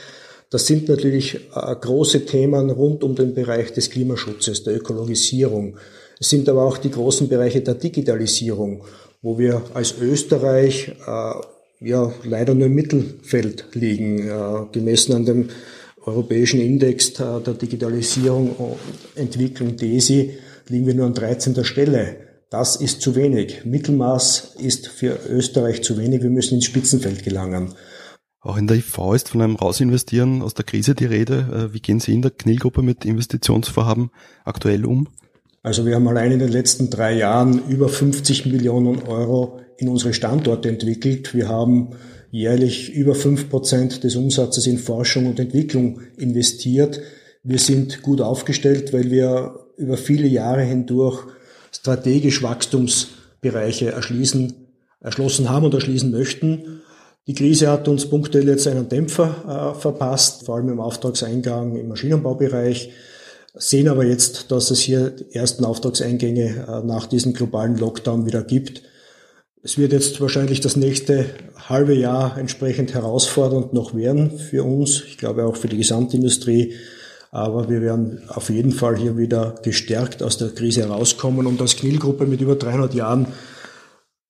Das 0.50 0.67
sind 0.67 0.88
natürlich 0.88 1.35
äh, 1.55 1.76
große 1.81 2.25
Themen 2.25 2.71
rund 2.71 3.05
um 3.05 3.14
den 3.14 3.35
Bereich 3.35 3.73
des 3.73 3.90
Klimaschutzes, 3.90 4.64
der 4.64 4.76
Ökologisierung. 4.76 5.76
Es 6.19 6.31
sind 6.31 6.49
aber 6.49 6.64
auch 6.64 6.78
die 6.78 6.90
großen 6.90 7.28
Bereiche 7.28 7.61
der 7.61 7.75
Digitalisierung, 7.75 8.83
wo 9.21 9.38
wir 9.38 9.62
als 9.75 9.95
Österreich 10.00 10.88
äh, 11.07 11.87
ja 11.87 12.12
leider 12.25 12.55
nur 12.55 12.67
im 12.67 12.75
Mittelfeld 12.75 13.67
liegen, 13.75 14.28
äh, 14.28 14.67
gemessen 14.73 15.12
an 15.12 15.26
dem 15.26 15.49
europäischen 16.05 16.61
Index 16.61 17.12
der 17.12 17.40
Digitalisierung 17.40 18.52
und 18.57 18.76
Entwicklung 19.14 19.76
DESI 19.76 20.38
liegen 20.69 20.87
wir 20.87 20.95
nur 20.95 21.07
an 21.07 21.12
13. 21.12 21.64
Stelle. 21.64 22.17
Das 22.50 22.76
ist 22.76 23.02
zu 23.02 23.14
wenig. 23.14 23.67
Mittelmaß 23.67 24.55
ist 24.59 24.88
für 24.88 25.19
Österreich 25.28 25.83
zu 25.83 25.99
wenig. 25.99 26.23
Wir 26.23 26.31
müssen 26.31 26.55
ins 26.55 26.64
Spitzenfeld 26.64 27.23
gelangen. 27.23 27.75
Auch 28.40 28.57
in 28.57 28.66
der 28.66 28.76
IV 28.76 28.99
ist 29.14 29.28
von 29.28 29.42
einem 29.42 29.57
Rausinvestieren 29.57 30.42
aus 30.42 30.54
der 30.54 30.64
Krise 30.64 30.95
die 30.95 31.07
Rede. 31.07 31.71
Äh, 31.71 31.75
wie 31.75 31.80
gehen 31.80 32.00
Sie 32.00 32.14
in 32.14 32.23
der 32.23 32.30
Knillgruppe 32.30 32.83
mit 32.83 33.04
Investitionsvorhaben 33.04 34.11
aktuell 34.45 34.85
um? 34.85 35.09
Also 35.62 35.85
wir 35.85 35.97
haben 35.97 36.07
allein 36.07 36.33
in 36.33 36.38
den 36.38 36.52
letzten 36.52 36.88
drei 36.88 37.14
Jahren 37.14 37.68
über 37.68 37.88
50 37.88 38.47
Millionen 38.47 39.02
Euro 39.02 39.61
in 39.76 39.88
unsere 39.88 40.14
Standorte 40.14 40.68
entwickelt. 40.68 41.35
Wir 41.35 41.49
haben 41.49 41.90
jährlich 42.30 42.92
über 42.95 43.14
fünf 43.14 43.50
Prozent 43.50 44.04
des 44.04 44.14
Umsatzes 44.16 44.66
in 44.66 44.78
Forschung 44.78 45.26
und 45.26 45.40
Entwicklung 45.40 46.00
investiert. 46.16 47.00
Wir 47.42 47.59
sind 47.59 48.02
gut 48.02 48.21
aufgestellt, 48.21 48.92
weil 48.92 49.11
wir 49.11 49.66
über 49.76 49.97
viele 49.97 50.28
Jahre 50.28 50.62
hindurch 50.62 51.25
strategisch 51.73 52.42
Wachstumsbereiche 52.42 53.92
erschließen, 53.92 54.54
erschlossen 55.00 55.49
haben 55.49 55.66
und 55.66 55.75
erschließen 55.75 56.11
möchten. 56.11 56.83
Die 57.29 57.35
Krise 57.35 57.71
hat 57.71 57.87
uns 57.89 58.09
punktuell 58.09 58.49
jetzt 58.49 58.67
einen 58.67 58.89
Dämpfer 58.89 59.75
äh, 59.77 59.79
verpasst, 59.79 60.47
vor 60.47 60.57
allem 60.57 60.71
im 60.71 60.81
Auftragseingang 60.81 61.77
im 61.77 61.89
Maschinenbaubereich, 61.89 62.91
sehen 63.55 63.89
aber 63.89 64.07
jetzt, 64.07 64.51
dass 64.51 64.71
es 64.71 64.81
hier 64.81 65.11
die 65.11 65.35
ersten 65.35 65.67
Auftragseingänge 65.67 66.67
äh, 66.67 66.87
nach 66.87 67.07
diesem 67.07 67.35
globalen 67.35 67.77
Lockdown 67.77 68.25
wieder 68.25 68.43
gibt. 68.43 68.83
Es 69.63 69.77
wird 69.77 69.93
jetzt 69.93 70.23
wahrscheinlich 70.23 70.61
das 70.61 70.77
nächste 70.77 71.27
halbe 71.69 71.93
Jahr 71.93 72.39
entsprechend 72.39 72.95
herausfordernd 72.95 73.75
noch 73.75 73.95
werden 73.95 74.39
für 74.39 74.65
uns, 74.65 75.03
ich 75.07 75.19
glaube 75.19 75.45
auch 75.45 75.57
für 75.57 75.69
die 75.69 75.77
Gesamtindustrie. 75.77 76.77
Aber 77.31 77.69
wir 77.69 77.83
werden 77.83 78.23
auf 78.29 78.49
jeden 78.49 78.73
Fall 78.73 78.97
hier 78.97 79.19
wieder 79.19 79.57
gestärkt 79.63 80.23
aus 80.23 80.39
der 80.39 80.49
Krise 80.49 80.81
herauskommen. 80.81 81.47
Und 81.47 81.61
als 81.61 81.77
Knil-Gruppe 81.77 82.25
mit 82.25 82.41
über 82.41 82.57
300 82.57 82.95
Jahren 82.95 83.27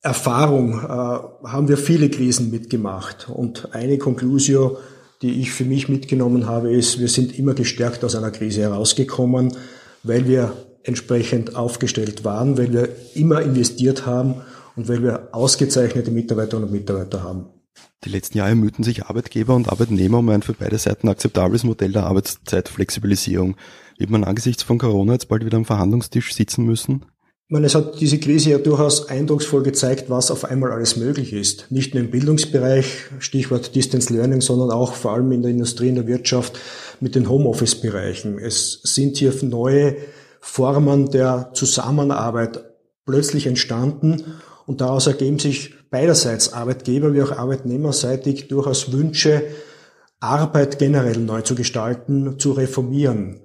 Erfahrung 0.02 0.75
äh, 0.75 0.87
haben 0.87 1.69
wir 1.69 1.76
viele 1.76 2.09
Krisen 2.09 2.50
mitgemacht. 2.50 3.28
Und 3.28 3.75
eine 3.75 3.99
Conclusio, 3.99 4.78
die 5.23 5.40
ich 5.40 5.50
für 5.50 5.64
mich 5.64 5.88
mitgenommen 5.88 6.47
habe, 6.47 6.73
ist, 6.73 7.00
wir 7.00 7.09
sind 7.09 7.38
immer 7.38 7.55
gestärkt 7.55 8.05
aus 8.05 8.14
einer 8.14 8.31
Krise 8.31 8.62
herausgekommen, 8.62 9.57
weil 10.05 10.28
wir 10.28 10.52
entsprechend 10.85 11.57
aufgestellt 11.57 12.25
waren, 12.25 12.57
weil 12.57 12.73
wir 12.73 12.88
immer 13.14 13.43
investiert 13.43 14.07
haben 14.07 14.37
und 14.76 14.88
weil 14.88 15.02
wir 15.02 15.28
ausgezeichnete 15.33 16.11
Mitarbeiterinnen 16.11 16.69
und 16.69 16.75
Mitarbeiter 16.75 17.23
haben. 17.23 17.47
Die 18.05 18.11
letzten 18.11 18.38
Jahre 18.38 18.55
mühten 18.55 18.85
sich 18.85 19.07
Arbeitgeber 19.07 19.57
und 19.57 19.69
Arbeitnehmer 19.69 20.19
um 20.19 20.28
ein 20.28 20.43
für 20.43 20.52
beide 20.52 20.78
Seiten 20.78 21.09
akzeptables 21.09 21.64
Modell 21.64 21.90
der 21.90 22.05
Arbeitszeitflexibilisierung. 22.05 23.57
Wird 23.99 24.11
man 24.11 24.23
angesichts 24.23 24.62
von 24.62 24.78
Corona 24.78 25.14
jetzt 25.14 25.28
bald 25.28 25.45
wieder 25.45 25.57
am 25.57 25.64
Verhandlungstisch 25.64 26.33
sitzen 26.33 26.64
müssen? 26.64 27.05
Ich 27.49 27.52
meine, 27.55 27.64
es 27.64 27.75
hat 27.75 27.99
diese 27.99 28.19
Krise 28.19 28.50
ja 28.50 28.59
durchaus 28.59 29.09
eindrucksvoll 29.09 29.62
gezeigt, 29.62 30.11
was 30.11 30.31
auf 30.31 30.45
einmal 30.45 30.71
alles 30.71 30.99
möglich 30.99 31.33
ist. 31.33 31.71
Nicht 31.71 31.95
nur 31.95 32.05
im 32.05 32.11
Bildungsbereich, 32.11 33.07
Stichwort 33.21 33.75
Distance 33.75 34.12
Learning, 34.12 34.43
sondern 34.43 34.71
auch 34.71 34.93
vor 34.93 35.12
allem 35.14 35.33
in 35.33 35.40
der 35.40 35.52
Industrie, 35.52 35.88
in 35.88 35.95
der 35.95 36.07
Wirtschaft 36.07 36.59
mit 37.00 37.14
den 37.14 37.26
Homeoffice-Bereichen. 37.26 38.38
Es 38.38 38.81
sind 38.83 39.17
hier 39.17 39.33
neue 39.40 39.97
Formen 40.43 41.11
der 41.11 41.52
Zusammenarbeit 41.55 42.67
plötzlich 43.07 43.47
entstanden 43.47 44.25
und 44.67 44.83
daraus 44.83 45.07
ergeben 45.07 45.38
sich 45.38 45.73
beiderseits 45.88 46.52
Arbeitgeber 46.52 47.14
wie 47.14 47.23
auch 47.23 47.33
Arbeitnehmerseitig 47.33 48.49
durchaus 48.49 48.93
Wünsche, 48.93 49.43
Arbeit 50.21 50.78
generell 50.78 51.17
neu 51.17 51.40
zu 51.40 51.55
gestalten, 51.55 52.38
zu 52.38 52.52
reformieren. 52.52 53.40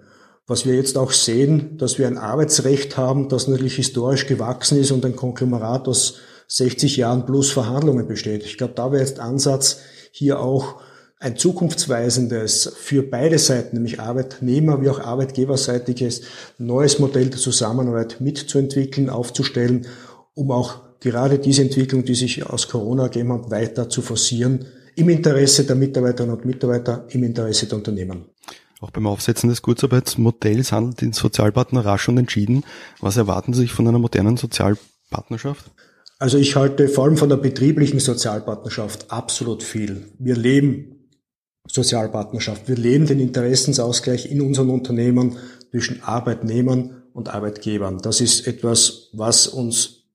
Was 0.46 0.66
wir 0.66 0.76
jetzt 0.76 0.98
auch 0.98 1.12
sehen, 1.12 1.78
dass 1.78 1.98
wir 1.98 2.08
ein 2.08 2.18
Arbeitsrecht 2.18 2.98
haben, 2.98 3.30
das 3.30 3.48
natürlich 3.48 3.76
historisch 3.76 4.28
gewachsen 4.28 4.78
ist 4.78 4.92
und 4.92 5.06
ein 5.06 5.16
Konglomerat 5.16 5.88
aus 5.88 6.16
60 6.48 6.98
Jahren 6.98 7.26
plus 7.26 7.52
Verhandlungen 7.52 8.08
besteht. 8.08 8.44
Ich 8.44 8.58
glaube, 8.58 8.74
da 8.76 8.92
wäre 8.92 9.02
jetzt 9.02 9.20
Ansatz, 9.20 9.80
hier 10.12 10.40
auch 10.40 10.82
ein 11.20 11.38
zukunftsweisendes 11.38 12.74
für 12.76 13.02
beide 13.02 13.40
Seiten, 13.40 13.78
nämlich 13.78 14.02
Arbeitnehmer 14.02 14.82
wie 14.82 14.90
auch 14.90 15.00
Arbeitgeberseitiges, 15.00 16.22
neues 16.58 17.00
Modell 17.00 17.30
der 17.30 17.40
Zusammenarbeit 17.40 18.20
mitzuentwickeln, 18.20 19.10
aufzustellen, 19.10 19.88
um 20.34 20.52
auch 20.52 20.82
gerade 21.00 21.40
diese 21.40 21.62
Entwicklung, 21.62 22.04
die 22.04 22.16
sich 22.16 22.46
aus 22.46 22.68
Corona 22.68 23.04
ergeben 23.04 23.32
hat, 23.32 23.50
weiter 23.50 23.88
zu 23.88 24.02
forcieren, 24.02 24.66
im 24.96 25.08
Interesse 25.08 25.64
der 25.64 25.78
Mitarbeiterinnen 25.78 26.36
und 26.36 26.46
Mitarbeiter, 26.46 27.06
im 27.10 27.24
Interesse 27.24 27.68
der 27.68 27.78
Unternehmen. 27.78 28.26
Auch 28.84 28.92
beim 28.92 29.08
Aufsetzen 29.08 29.48
des 29.50 29.62
Kurzarbeitsmodells 29.62 30.74
handelt 30.74 31.00
die 31.00 31.14
Sozialpartner 31.14 31.86
rasch 31.86 32.10
und 32.10 32.18
entschieden. 32.18 32.66
Was 33.00 33.16
erwarten 33.16 33.54
Sie 33.54 33.62
sich 33.62 33.72
von 33.72 33.88
einer 33.88 33.98
modernen 33.98 34.36
Sozialpartnerschaft? 34.36 35.72
Also 36.20 36.38
ich 36.38 36.58
halte 36.58 36.90
vor 36.90 37.06
allem 37.06 37.16
von 37.16 37.30
der 37.30 37.38
betrieblichen 37.38 38.02
Sozialpartnerschaft 38.02 39.10
absolut 39.10 39.64
viel. 39.64 40.08
Wir 40.20 40.36
leben 40.36 41.08
Sozialpartnerschaft. 41.66 42.68
Wir 42.68 42.76
leben 42.76 43.06
den 43.06 43.22
Interessensausgleich 43.22 44.30
in 44.30 44.42
unseren 44.42 44.70
Unternehmen 44.70 45.38
zwischen 45.72 46.04
Arbeitnehmern 46.04 47.04
und 47.14 47.34
Arbeitgebern. 47.34 48.00
Das 48.00 48.20
ist 48.20 48.48
etwas, 48.48 49.12
was 49.14 49.48
uns 49.48 50.10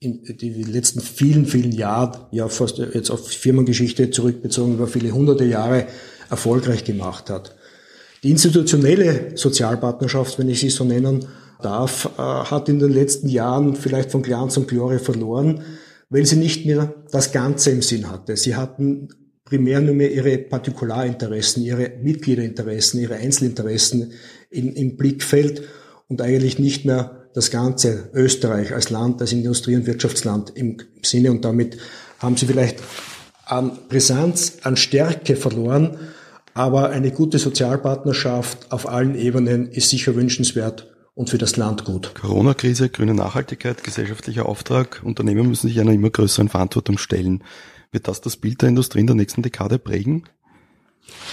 in 0.00 0.22
die 0.24 0.62
letzten 0.62 1.02
vielen, 1.02 1.44
vielen 1.44 1.72
Jahre, 1.72 2.26
ja 2.30 2.48
fast 2.48 2.78
jetzt 2.78 3.10
auf 3.10 3.28
Firmengeschichte 3.28 4.10
zurückbezogen, 4.10 4.76
über 4.76 4.86
viele 4.86 5.10
hunderte 5.10 5.44
Jahre 5.44 5.88
erfolgreich 6.30 6.84
gemacht 6.84 7.28
hat. 7.28 7.54
Die 8.24 8.30
institutionelle 8.30 9.32
Sozialpartnerschaft, 9.34 10.38
wenn 10.38 10.48
ich 10.48 10.60
sie 10.60 10.70
so 10.70 10.84
nennen 10.84 11.26
darf, 11.60 12.10
äh, 12.16 12.22
hat 12.22 12.70
in 12.70 12.78
den 12.78 12.90
letzten 12.90 13.28
Jahren 13.28 13.76
vielleicht 13.76 14.10
von 14.10 14.22
Glanz 14.22 14.56
und 14.56 14.66
Glorie 14.66 14.98
verloren, 14.98 15.60
weil 16.08 16.24
sie 16.24 16.36
nicht 16.36 16.64
mehr 16.64 16.94
das 17.10 17.32
Ganze 17.32 17.70
im 17.70 17.82
Sinn 17.82 18.10
hatte. 18.10 18.38
Sie 18.38 18.56
hatten 18.56 19.10
primär 19.44 19.82
nur 19.82 19.94
mehr 19.94 20.10
ihre 20.10 20.38
Partikularinteressen, 20.38 21.62
ihre 21.64 21.92
Mitgliederinteressen, 22.02 22.98
ihre 22.98 23.16
Einzelinteressen 23.16 24.12
in, 24.48 24.72
im 24.72 24.96
Blickfeld 24.96 25.62
und 26.08 26.22
eigentlich 26.22 26.58
nicht 26.58 26.86
mehr 26.86 27.26
das 27.34 27.50
ganze 27.50 28.08
Österreich 28.14 28.72
als 28.72 28.88
Land, 28.88 29.20
als 29.20 29.32
Industrie- 29.32 29.76
und 29.76 29.86
Wirtschaftsland 29.86 30.50
im 30.54 30.78
Sinne 31.02 31.30
und 31.30 31.44
damit 31.44 31.76
haben 32.20 32.38
sie 32.38 32.46
vielleicht 32.46 32.78
an 33.44 33.72
Brisanz, 33.90 34.54
an 34.62 34.78
Stärke 34.78 35.36
verloren, 35.36 35.98
aber 36.54 36.90
eine 36.90 37.10
gute 37.10 37.38
Sozialpartnerschaft 37.38 38.70
auf 38.72 38.88
allen 38.88 39.16
Ebenen 39.16 39.68
ist 39.68 39.90
sicher 39.90 40.14
wünschenswert 40.14 40.90
und 41.14 41.28
für 41.30 41.38
das 41.38 41.56
Land 41.56 41.84
gut. 41.84 42.14
Corona-Krise, 42.14 42.88
grüne 42.88 43.14
Nachhaltigkeit, 43.14 43.84
gesellschaftlicher 43.84 44.46
Auftrag. 44.46 45.02
Unternehmen 45.04 45.48
müssen 45.48 45.68
sich 45.68 45.80
einer 45.80 45.92
immer 45.92 46.10
größeren 46.10 46.48
Verantwortung 46.48 46.98
stellen. 46.98 47.44
Wird 47.90 48.08
das 48.08 48.20
das 48.20 48.36
Bild 48.36 48.62
der 48.62 48.70
Industrie 48.70 49.00
in 49.00 49.06
der 49.06 49.16
nächsten 49.16 49.42
Dekade 49.42 49.78
prägen? 49.78 50.24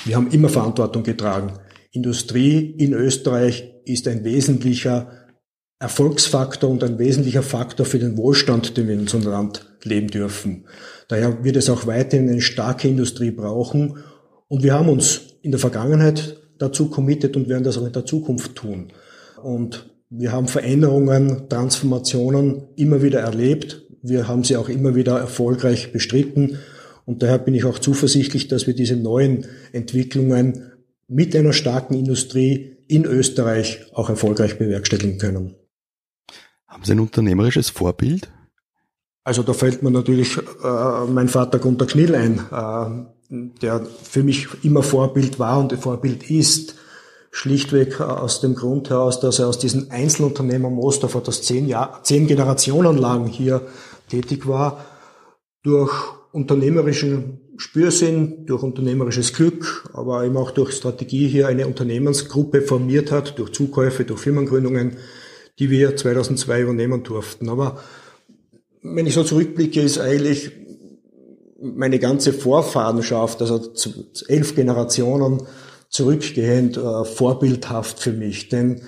Wir 0.05 0.15
haben 0.15 0.29
immer 0.31 0.49
Verantwortung 0.49 1.03
getragen. 1.03 1.53
Industrie 1.91 2.75
in 2.77 2.93
Österreich 2.93 3.71
ist 3.85 4.07
ein 4.07 4.23
wesentlicher 4.23 5.11
Erfolgsfaktor 5.79 6.69
und 6.69 6.83
ein 6.83 6.99
wesentlicher 6.99 7.41
Faktor 7.41 7.85
für 7.85 7.99
den 7.99 8.17
Wohlstand, 8.17 8.77
den 8.77 8.87
wir 8.87 8.93
in 8.93 9.01
unserem 9.01 9.23
Land 9.23 9.65
leben 9.83 10.09
dürfen. 10.09 10.65
Daher 11.07 11.43
wird 11.43 11.55
es 11.55 11.69
auch 11.69 11.87
weiterhin 11.87 12.29
eine 12.29 12.41
starke 12.41 12.87
Industrie 12.87 13.31
brauchen. 13.31 13.97
Und 14.51 14.63
wir 14.63 14.73
haben 14.73 14.89
uns 14.89 15.37
in 15.43 15.51
der 15.51 15.61
Vergangenheit 15.61 16.35
dazu 16.57 16.89
committed 16.89 17.37
und 17.37 17.47
werden 17.47 17.63
das 17.63 17.77
auch 17.77 17.85
in 17.85 17.93
der 17.93 18.05
Zukunft 18.05 18.53
tun. 18.53 18.91
Und 19.41 19.89
wir 20.09 20.33
haben 20.33 20.49
Veränderungen, 20.49 21.47
Transformationen 21.47 22.63
immer 22.75 23.01
wieder 23.01 23.21
erlebt. 23.21 23.83
Wir 24.01 24.27
haben 24.27 24.43
sie 24.43 24.57
auch 24.57 24.67
immer 24.67 24.93
wieder 24.93 25.17
erfolgreich 25.17 25.93
bestritten. 25.93 26.59
Und 27.05 27.23
daher 27.23 27.37
bin 27.37 27.55
ich 27.55 27.63
auch 27.63 27.79
zuversichtlich, 27.79 28.49
dass 28.49 28.67
wir 28.67 28.73
diese 28.73 28.97
neuen 28.97 29.45
Entwicklungen 29.71 30.73
mit 31.07 31.33
einer 31.33 31.53
starken 31.53 31.93
Industrie 31.93 32.75
in 32.89 33.05
Österreich 33.05 33.85
auch 33.93 34.09
erfolgreich 34.09 34.57
bewerkstelligen 34.57 35.17
können. 35.17 35.55
Haben 36.67 36.83
Sie 36.83 36.91
ein 36.91 36.99
unternehmerisches 36.99 37.69
Vorbild? 37.69 38.29
Also 39.23 39.43
da 39.43 39.53
fällt 39.53 39.81
mir 39.81 39.91
natürlich 39.91 40.37
äh, 40.37 41.05
mein 41.07 41.29
Vater 41.29 41.59
Gunter 41.59 41.85
Knill 41.85 42.15
ein, 42.15 42.39
äh, 42.51 43.05
der 43.31 43.85
für 44.03 44.23
mich 44.23 44.47
immer 44.63 44.83
Vorbild 44.83 45.39
war 45.39 45.59
und 45.59 45.73
Vorbild 45.73 46.29
ist. 46.29 46.75
Schlichtweg 47.33 48.01
aus 48.01 48.41
dem 48.41 48.55
Grund 48.55 48.89
heraus, 48.89 49.21
dass 49.21 49.39
er 49.39 49.47
aus 49.47 49.57
diesem 49.57 49.89
Einzelunternehmer 49.89 50.69
Mostorf, 50.69 51.17
das 51.23 51.41
zehn, 51.41 51.65
Jahr, 51.65 52.01
zehn 52.03 52.27
Generationen 52.27 52.97
lang 52.97 53.25
hier 53.25 53.61
tätig 54.09 54.47
war, 54.47 54.85
durch 55.63 55.93
unternehmerischen 56.33 57.39
Spürsinn, 57.55 58.45
durch 58.47 58.63
unternehmerisches 58.63 59.31
Glück, 59.31 59.89
aber 59.93 60.25
eben 60.25 60.35
auch 60.35 60.51
durch 60.51 60.73
Strategie 60.73 61.29
hier 61.29 61.47
eine 61.47 61.67
Unternehmensgruppe 61.67 62.61
formiert 62.61 63.13
hat, 63.13 63.39
durch 63.39 63.53
Zukäufe, 63.53 64.03
durch 64.03 64.19
Firmengründungen, 64.19 64.97
die 65.57 65.69
wir 65.69 65.95
2002 65.95 66.63
übernehmen 66.63 67.03
durften. 67.03 67.47
Aber 67.47 67.81
wenn 68.81 69.05
ich 69.05 69.13
so 69.13 69.23
zurückblicke, 69.23 69.79
ist 69.79 69.99
eigentlich 69.99 70.51
meine 71.61 71.99
ganze 71.99 72.33
Vorfahrenschaft, 72.33 73.41
also 73.41 73.61
elf 74.27 74.55
Generationen 74.55 75.43
zurückgehend, 75.89 76.77
äh, 76.77 77.05
vorbildhaft 77.05 77.99
für 77.99 78.13
mich. 78.13 78.49
Denn 78.49 78.81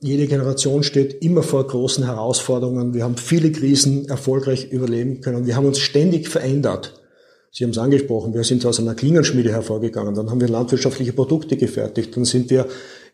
jede 0.00 0.26
Generation 0.26 0.82
steht 0.82 1.22
immer 1.22 1.42
vor 1.42 1.66
großen 1.66 2.04
Herausforderungen. 2.04 2.92
Wir 2.92 3.04
haben 3.04 3.16
viele 3.16 3.52
Krisen 3.52 4.08
erfolgreich 4.08 4.70
überleben 4.70 5.22
können. 5.22 5.46
Wir 5.46 5.56
haben 5.56 5.66
uns 5.66 5.78
ständig 5.78 6.28
verändert. 6.28 7.00
Sie 7.56 7.62
haben 7.62 7.70
es 7.70 7.78
angesprochen, 7.78 8.34
wir 8.34 8.42
sind 8.42 8.66
aus 8.66 8.80
einer 8.80 8.96
Klingenschmiede 8.96 9.52
hervorgegangen, 9.52 10.16
dann 10.16 10.28
haben 10.28 10.40
wir 10.40 10.48
landwirtschaftliche 10.48 11.12
Produkte 11.12 11.56
gefertigt, 11.56 12.16
dann 12.16 12.24
sind 12.24 12.50
wir 12.50 12.66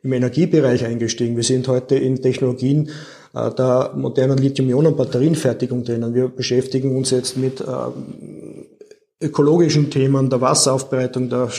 im 0.03 0.15
Energiebereich 0.15 0.87
eingestiegen, 0.87 1.37
wir 1.37 1.45
sind 1.45 1.69
heute 1.69 1.97
in 1.97 2.23
Technologien 2.23 2.89
äh, 3.35 3.51
der 3.51 3.93
modernen 3.95 4.39
Lithium-Ionen-Batterienfertigung 4.39 5.85
drinnen, 5.85 6.15
wir 6.15 6.29
beschäftigen 6.29 6.97
uns 6.97 7.11
jetzt 7.11 7.37
mit 7.37 7.61
äh, 7.61 7.65
ökologischen 9.21 9.91
Themen, 9.91 10.31
der 10.31 10.41
Wasseraufbereitung, 10.41 11.29
der 11.29 11.51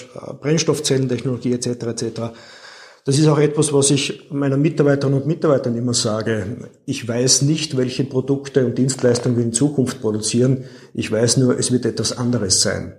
Brennstoffzellentechnologie 0.42 1.54
etc. 1.54 1.68
etc. 1.68 2.22
Das 3.06 3.18
ist 3.18 3.28
auch 3.28 3.40
etwas, 3.40 3.74
was 3.74 3.90
ich 3.90 4.30
meinen 4.32 4.62
Mitarbeiterinnen 4.62 5.22
und 5.22 5.28
Mitarbeitern 5.28 5.76
immer 5.76 5.94
sage. 5.94 6.70
Ich 6.86 7.08
weiß 7.08 7.44
nicht, 7.44 7.78
welche 7.78 8.04
Produkte 8.04 8.66
und 8.66 8.78
Dienstleistungen 8.78 9.38
wir 9.38 9.44
in 9.44 9.54
Zukunft 9.54 10.02
produzieren. 10.02 10.66
Ich 10.94 11.12
weiß 11.12 11.38
nur, 11.38 11.58
es 11.58 11.72
wird 11.72 11.86
etwas 11.86 12.16
anderes 12.18 12.62
sein. 12.62 12.98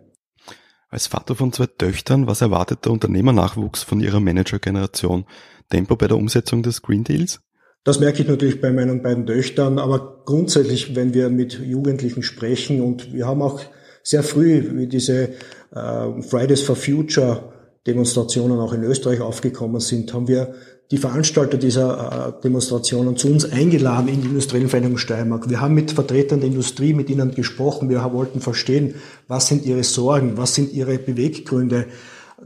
Als 0.88 1.06
Vater 1.06 1.34
von 1.36 1.52
zwei 1.52 1.66
Töchtern, 1.66 2.26
was 2.26 2.40
erwartet 2.40 2.84
der 2.84 2.92
Unternehmernachwuchs 2.92 3.82
von 3.82 4.00
Ihrer 4.00 4.20
Managergeneration? 4.20 5.24
Tempo 5.70 5.96
bei 5.96 6.08
der 6.08 6.18
Umsetzung 6.18 6.62
des 6.62 6.82
Green 6.82 7.04
Deals? 7.04 7.40
Das 7.84 7.98
merke 7.98 8.22
ich 8.22 8.28
natürlich 8.28 8.60
bei 8.60 8.72
meinen 8.72 9.02
beiden 9.02 9.26
Töchtern, 9.26 9.78
aber 9.78 10.22
grundsätzlich, 10.24 10.94
wenn 10.94 11.14
wir 11.14 11.30
mit 11.30 11.58
Jugendlichen 11.58 12.22
sprechen 12.22 12.80
und 12.80 13.12
wir 13.12 13.26
haben 13.26 13.42
auch 13.42 13.60
sehr 14.02 14.22
früh 14.22 14.70
wie 14.74 14.86
diese 14.86 15.30
äh, 15.74 16.22
Fridays 16.22 16.62
for 16.62 16.76
Future 16.76 17.52
Demonstrationen 17.86 18.60
auch 18.60 18.72
in 18.72 18.84
Österreich 18.84 19.20
aufgekommen 19.20 19.80
sind, 19.80 20.12
haben 20.14 20.28
wir 20.28 20.54
die 20.92 20.98
Veranstalter 20.98 21.56
dieser 21.56 22.36
äh, 22.38 22.42
Demonstrationen 22.42 23.16
zu 23.16 23.28
uns 23.28 23.50
eingeladen 23.50 24.08
in 24.08 24.20
die 24.20 24.28
industriellen 24.28 24.68
Vereinigung 24.68 24.98
Steiermark. 24.98 25.48
Wir 25.48 25.60
haben 25.60 25.74
mit 25.74 25.90
Vertretern 25.90 26.40
der 26.40 26.50
Industrie 26.50 26.92
mit 26.92 27.08
ihnen 27.10 27.34
gesprochen. 27.34 27.88
Wir 27.88 28.04
wollten 28.12 28.40
verstehen, 28.40 28.94
was 29.26 29.48
sind 29.48 29.64
ihre 29.64 29.84
Sorgen, 29.84 30.36
was 30.36 30.54
sind 30.54 30.72
ihre 30.72 30.98
Beweggründe, 30.98 31.86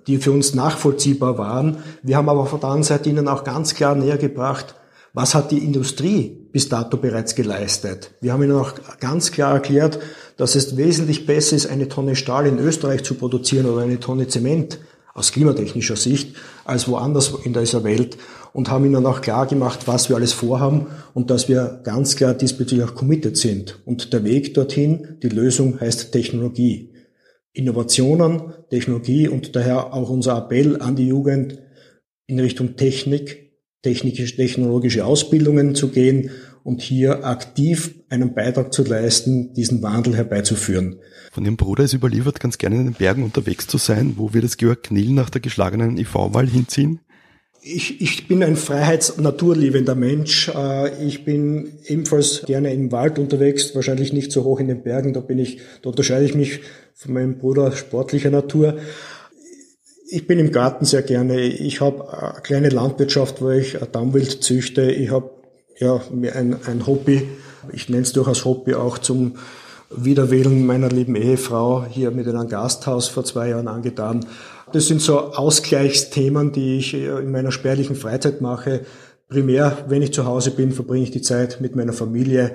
die 0.07 0.19
für 0.19 0.31
uns 0.31 0.55
nachvollziehbar 0.55 1.38
waren. 1.38 1.79
Wir 2.03 2.16
haben 2.16 2.29
aber 2.29 2.40
auf 2.40 2.51
der 2.51 2.64
anderen 2.64 2.83
Seite 2.85 3.11
ihnen 3.11 3.29
auch 3.29 3.45
ganz 3.45 3.75
klar 3.75 3.95
näher 3.95 4.16
gebracht, 4.16 4.77
was 5.16 5.35
hat 5.35 5.50
die 5.50 5.64
Industrie 5.64 6.37
bis 6.52 6.68
dato 6.68 6.98
bereits 6.98 7.35
geleistet. 7.35 8.11
Wir 8.20 8.35
haben 8.35 8.42
ihnen 8.42 8.52
auch 8.52 8.74
ganz 9.00 9.33
klar 9.33 9.55
erklärt, 9.55 9.98
dass 10.37 10.55
es 10.55 10.76
wesentlich 10.76 11.24
besser 11.24 11.57
ist, 11.57 11.66
eine 11.66 11.88
Tonne 11.88 12.16
Stahl 12.16 12.46
in 12.46 12.59
Österreich 12.59 13.02
zu 13.02 13.14
produzieren 13.14 13.64
oder 13.64 13.83
eine 13.83 13.98
Tonne 13.98 14.29
Zement 14.29 14.79
aus 15.14 15.33
klimatechnischer 15.33 15.96
Sicht 15.96 16.37
als 16.66 16.87
woanders 16.87 17.33
in 17.44 17.55
dieser 17.55 17.83
Welt 17.83 18.18
und 18.52 18.70
haben 18.70 18.85
ihnen 18.85 19.07
auch 19.07 19.22
klar 19.22 19.46
gemacht, 19.46 19.87
was 19.88 20.11
wir 20.11 20.16
alles 20.16 20.35
vorhaben 20.35 20.88
und 21.14 21.31
dass 21.31 21.48
wir 21.48 21.81
ganz 21.83 22.16
klar 22.16 22.35
diesbezüglich 22.35 22.87
auch 22.87 22.94
committed 22.94 23.38
sind. 23.38 23.81
Und 23.87 24.12
der 24.12 24.22
Weg 24.22 24.52
dorthin, 24.52 25.16
die 25.22 25.31
Lösung 25.31 25.81
heißt 25.81 26.12
Technologie. 26.12 26.92
Innovationen, 27.55 28.52
Technologie 28.68 29.29
und 29.29 29.57
daher 29.57 29.94
auch 29.94 30.11
unser 30.11 30.37
Appell 30.37 30.83
an 30.83 30.94
die 30.94 31.09
Jugend 31.09 31.59
in 32.26 32.38
Richtung 32.38 32.76
Technik, 32.76 33.45
technologische 33.82 35.04
Ausbildungen 35.04 35.74
zu 35.74 35.88
gehen 35.88 36.30
und 36.64 36.82
hier 36.82 37.24
aktiv 37.24 37.94
einen 38.08 38.34
Beitrag 38.34 38.72
zu 38.72 38.82
leisten, 38.82 39.54
diesen 39.54 39.82
Wandel 39.82 40.16
herbeizuführen. 40.16 40.98
Von 41.30 41.44
Ihrem 41.44 41.56
Bruder 41.56 41.84
ist 41.84 41.92
überliefert, 41.92 42.40
ganz 42.40 42.58
gerne 42.58 42.76
in 42.76 42.84
den 42.84 42.94
Bergen 42.94 43.22
unterwegs 43.22 43.66
zu 43.66 43.78
sein. 43.78 44.14
Wo 44.16 44.32
wird 44.34 44.44
es 44.44 44.56
Georg 44.56 44.84
Knill 44.84 45.12
nach 45.12 45.30
der 45.30 45.40
geschlagenen 45.40 45.96
IV-Wahl 45.96 46.48
hinziehen? 46.48 47.00
Ich, 47.62 48.00
ich 48.00 48.28
bin 48.28 48.42
ein 48.42 48.56
freiheits-naturliebender 48.56 49.94
Mensch. 49.94 50.48
Äh, 50.48 51.04
ich 51.04 51.24
bin 51.24 51.74
ebenfalls 51.84 52.42
gerne 52.46 52.72
im 52.72 52.92
Wald 52.92 53.18
unterwegs, 53.18 53.74
wahrscheinlich 53.74 54.12
nicht 54.12 54.32
so 54.32 54.44
hoch 54.44 54.60
in 54.60 54.68
den 54.68 54.82
Bergen. 54.82 55.12
Da 55.12 55.20
bin 55.20 55.38
ich, 55.38 55.58
da 55.82 55.90
unterscheide 55.90 56.24
ich 56.24 56.34
mich 56.34 56.60
von 56.94 57.12
meinem 57.12 57.38
Bruder 57.38 57.72
sportlicher 57.72 58.30
Natur. 58.30 58.78
Ich 60.09 60.27
bin 60.29 60.38
im 60.38 60.53
Garten 60.53 60.85
sehr 60.85 61.03
gerne. 61.03 61.40
Ich 61.40 61.81
habe 61.81 62.12
eine 62.12 62.40
kleine 62.40 62.69
Landwirtschaft, 62.69 63.42
wo 63.42 63.51
ich 63.51 63.77
Dammwild 63.90 64.42
züchte. 64.42 64.90
Ich 64.90 65.11
habe 65.11 65.31
ja 65.79 66.01
ein, 66.12 66.57
ein 66.64 66.87
Hobby. 66.87 67.29
Ich 67.73 67.88
nenne 67.88 68.03
es 68.03 68.12
durchaus 68.12 68.45
Hobby 68.45 68.75
auch 68.75 68.99
zum 68.99 69.35
Wiederwählen 69.90 70.64
meiner 70.64 70.90
lieben 70.90 71.16
Ehefrau 71.16 71.85
hier 71.87 72.12
mit 72.12 72.29
einem 72.29 72.49
Gasthaus 72.49 73.09
vor 73.09 73.25
zwei 73.25 73.49
Jahren 73.49 73.66
angetan. 73.66 74.27
Das 74.73 74.87
sind 74.87 75.01
so 75.01 75.19
Ausgleichsthemen, 75.19 76.53
die 76.53 76.79
ich 76.79 76.95
äh, 76.95 77.19
in 77.19 77.33
meiner 77.33 77.51
spärlichen 77.51 77.97
Freizeit 77.97 78.40
mache. 78.40 78.83
Primär, 79.29 79.87
wenn 79.88 80.03
ich 80.03 80.12
zu 80.12 80.25
Hause 80.25 80.53
bin, 80.53 80.71
verbringe 80.71 81.05
ich 81.05 81.11
die 81.11 81.23
Zeit 81.23 81.61
mit 81.61 81.75
meiner 81.75 81.92
Familie, 81.92 82.53